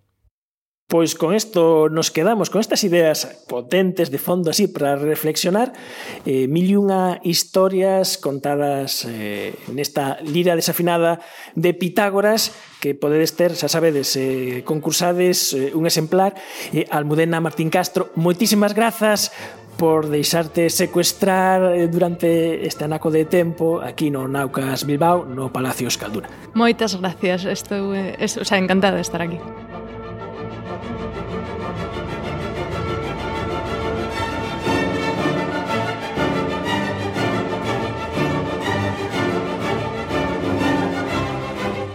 Pues 0.87 1.15
con 1.15 1.35
esto 1.35 1.91
nos 1.91 2.11
quedamos, 2.11 2.49
con 2.49 2.63
estas 2.63 2.83
ideas 2.85 3.45
potentes 3.47 4.11
de 4.11 4.17
fondo 4.17 4.49
así 4.49 4.69
para 4.69 4.97
reflexionar, 4.97 5.75
eh, 6.25 6.49
mil 6.49 6.71
y 6.71 6.77
una 6.77 7.21
historias 7.25 8.17
contadas 8.17 9.05
eh, 9.05 9.55
en 9.69 9.79
esta 9.79 10.19
lira 10.23 10.57
desafinada 10.57 11.21
de 11.55 11.75
Pitágoras, 11.75 12.53
que 12.81 12.95
podedes 12.95 13.37
ter, 13.37 13.53
xa 13.53 13.69
sabedes, 13.69 14.17
eh, 14.17 14.63
concursades 14.65 15.53
eh, 15.53 15.73
un 15.75 15.85
exemplar, 15.85 16.33
eh, 16.73 16.87
Almudena 16.89 17.45
Martín 17.45 17.69
Castro, 17.69 18.09
moitísimas 18.17 18.73
grazas 18.73 19.29
por 19.79 20.09
deixarte 20.09 20.69
secuestrar 20.69 21.63
eh, 21.75 21.87
durante 21.89 22.67
este 22.67 22.85
anaco 22.85 23.11
de 23.11 23.25
tempo 23.25 23.81
aquí 23.81 24.11
no 24.11 24.29
Naucas 24.29 24.85
Bilbao, 24.85 25.25
no 25.25 25.51
Palacio 25.51 25.89
Escaldura. 25.89 26.29
Moitas 26.53 26.99
gracias, 27.01 27.47
estou, 27.47 27.95
eh, 27.95 28.17
estou 28.19 28.43
o 28.43 28.45
sea, 28.45 28.59
encantada 28.59 28.97
de 28.97 29.03
estar 29.03 29.23
aquí. 29.23 29.39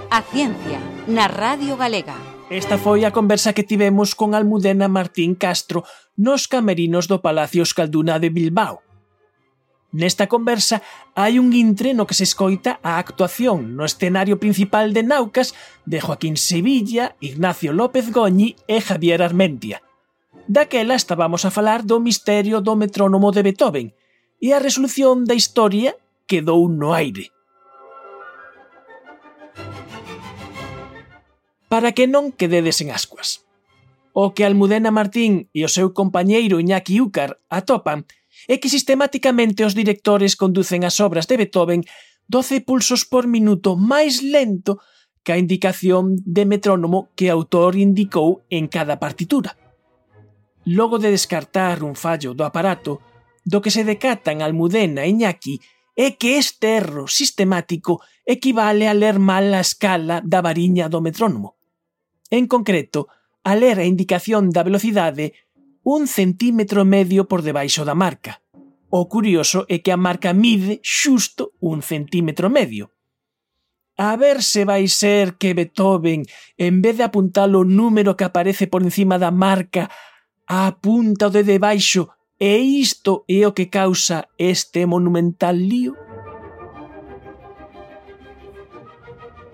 A 0.09 0.21
Ciencia, 0.21 0.79
na 1.07 1.27
Radio 1.27 1.75
Galega. 1.75 2.32
Esta 2.53 2.77
foi 2.77 3.01
a 3.01 3.09
conversa 3.09 3.49
que 3.57 3.65
tivemos 3.65 4.13
con 4.13 4.37
Almudena 4.37 4.85
Martín 4.85 5.33
Castro 5.33 5.89
nos 6.13 6.45
camerinos 6.45 7.09
do 7.09 7.17
Palacio 7.17 7.65
Escalduna 7.65 8.21
de 8.21 8.29
Bilbao. 8.29 8.85
Nesta 9.89 10.29
conversa 10.29 10.85
hai 11.17 11.41
un 11.41 11.49
intre 11.57 11.97
no 11.97 12.05
que 12.05 12.13
se 12.13 12.29
escoita 12.29 12.77
a 12.85 13.01
actuación 13.01 13.73
no 13.73 13.89
escenario 13.89 14.37
principal 14.37 14.93
de 14.93 15.01
Naucas 15.01 15.57
de 15.89 15.97
Joaquín 15.97 16.37
Sevilla, 16.37 17.17
Ignacio 17.25 17.73
López 17.73 18.13
Goñi 18.13 18.53
e 18.69 18.77
Javier 18.85 19.25
Armentia. 19.25 19.81
Daquela 20.45 20.93
estábamos 20.93 21.49
a 21.49 21.53
falar 21.57 21.81
do 21.81 21.97
misterio 21.97 22.61
do 22.61 22.77
metrónomo 22.77 23.33
de 23.33 23.41
Beethoven 23.41 23.97
e 24.37 24.53
a 24.53 24.61
resolución 24.61 25.25
da 25.25 25.33
historia 25.33 25.97
quedou 26.29 26.69
no 26.69 26.93
aire. 26.93 27.33
para 31.73 31.89
que 31.97 32.05
non 32.05 32.29
quededes 32.29 32.85
en 32.85 32.93
ascuas. 32.93 33.49
O 34.13 34.37
que 34.37 34.45
Almudena 34.45 34.93
Martín 34.93 35.49
e 35.57 35.65
o 35.65 35.73
seu 35.73 35.89
compañeiro 35.89 36.61
Iñaki 36.61 37.01
Úcar 37.01 37.41
atopan 37.49 38.05
é 38.45 38.61
que 38.61 38.69
sistemáticamente 38.69 39.65
os 39.65 39.73
directores 39.73 40.37
conducen 40.37 40.85
as 40.85 41.01
obras 41.01 41.25
de 41.25 41.33
Beethoven 41.41 41.81
12 42.29 42.61
pulsos 42.61 43.09
por 43.09 43.25
minuto 43.25 43.73
máis 43.73 44.21
lento 44.21 44.85
que 45.25 45.33
a 45.33 45.41
indicación 45.41 46.21
de 46.21 46.45
metrónomo 46.45 47.09
que 47.17 47.33
o 47.33 47.41
autor 47.41 47.73
indicou 47.73 48.45
en 48.53 48.69
cada 48.69 49.01
partitura. 49.01 49.57
Logo 50.69 51.01
de 51.01 51.09
descartar 51.09 51.81
un 51.81 51.97
fallo 51.97 52.37
do 52.37 52.45
aparato, 52.45 53.01
do 53.49 53.65
que 53.65 53.73
se 53.73 53.81
decatan 53.81 54.45
Almudena 54.45 55.09
e 55.09 55.09
Iñaki 55.09 55.57
é 55.97 56.13
que 56.21 56.37
este 56.37 56.77
erro 56.77 57.09
sistemático 57.09 57.97
equivale 58.29 58.85
a 58.85 58.93
ler 58.93 59.17
mal 59.17 59.49
a 59.57 59.65
escala 59.65 60.21
da 60.21 60.45
variña 60.45 60.85
do 60.85 61.01
metrónomo. 61.01 61.62
En 62.33 62.47
concreto, 62.47 63.09
a 63.43 63.53
ler 63.53 63.77
a 63.77 63.85
indicación 63.85 64.49
da 64.49 64.65
velocidade 64.65 65.37
un 65.85 66.09
centímetro 66.09 66.81
medio 66.81 67.29
por 67.29 67.45
debaixo 67.45 67.85
da 67.85 67.93
marca. 67.93 68.41
O 68.89 69.05
curioso 69.05 69.69
é 69.69 69.85
que 69.85 69.93
a 69.93 70.01
marca 70.01 70.33
mide 70.33 70.81
xusto 70.81 71.53
un 71.61 71.85
centímetro 71.85 72.49
medio. 72.49 72.89
A 74.01 74.17
ver 74.17 74.41
se 74.41 74.65
vai 74.65 74.89
ser 74.89 75.37
que 75.37 75.53
Beethoven, 75.53 76.25
en 76.57 76.81
vez 76.81 76.97
de 76.97 77.05
apuntar 77.05 77.53
o 77.53 77.61
número 77.61 78.17
que 78.17 78.25
aparece 78.25 78.65
por 78.65 78.81
encima 78.81 79.21
da 79.21 79.29
marca, 79.29 79.93
apunta 80.49 81.29
o 81.29 81.29
de 81.29 81.45
debaixo 81.45 82.09
e 82.41 82.81
isto 82.81 83.29
é 83.29 83.45
o 83.45 83.53
que 83.53 83.69
causa 83.69 84.25
este 84.41 84.89
monumental 84.89 85.53
lío? 85.53 85.93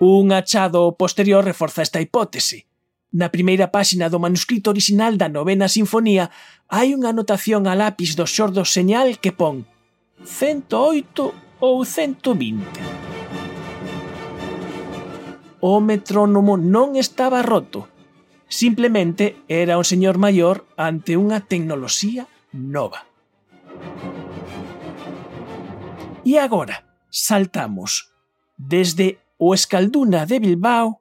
Un 0.00 0.32
achado 0.32 0.96
posterior 0.96 1.44
reforza 1.44 1.84
esta 1.84 2.00
hipótese. 2.00 2.69
Na 3.10 3.28
primeira 3.28 3.66
páxina 3.74 4.06
do 4.06 4.22
manuscrito 4.22 4.70
orixinal 4.70 5.18
da 5.18 5.26
novena 5.26 5.66
sinfonía 5.66 6.30
hai 6.70 6.94
unha 6.94 7.10
anotación 7.10 7.66
a 7.66 7.74
lápis 7.74 8.14
do 8.14 8.22
xordo 8.22 8.62
señal 8.62 9.18
que 9.18 9.34
pon 9.34 9.66
108 10.22 11.58
ou 11.58 11.82
120. 11.82 12.62
O 15.58 15.82
metrónomo 15.82 16.54
non 16.54 16.94
estaba 16.94 17.42
roto. 17.42 17.90
Simplemente 18.46 19.42
era 19.50 19.74
un 19.74 19.86
señor 19.86 20.22
maior 20.22 20.62
ante 20.78 21.18
unha 21.18 21.42
tecnoloxía 21.42 22.30
nova. 22.54 23.10
E 26.22 26.38
agora 26.38 26.86
saltamos 27.10 28.14
desde 28.54 29.18
o 29.34 29.50
Escalduna 29.50 30.30
de 30.30 30.38
Bilbao 30.38 30.99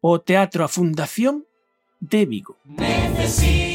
o 0.00 0.18
Teatro 0.18 0.64
A 0.64 0.68
Fundación 0.68 1.46
de 2.00 2.26
Vigo. 2.26 2.56
Necesito 2.64 3.69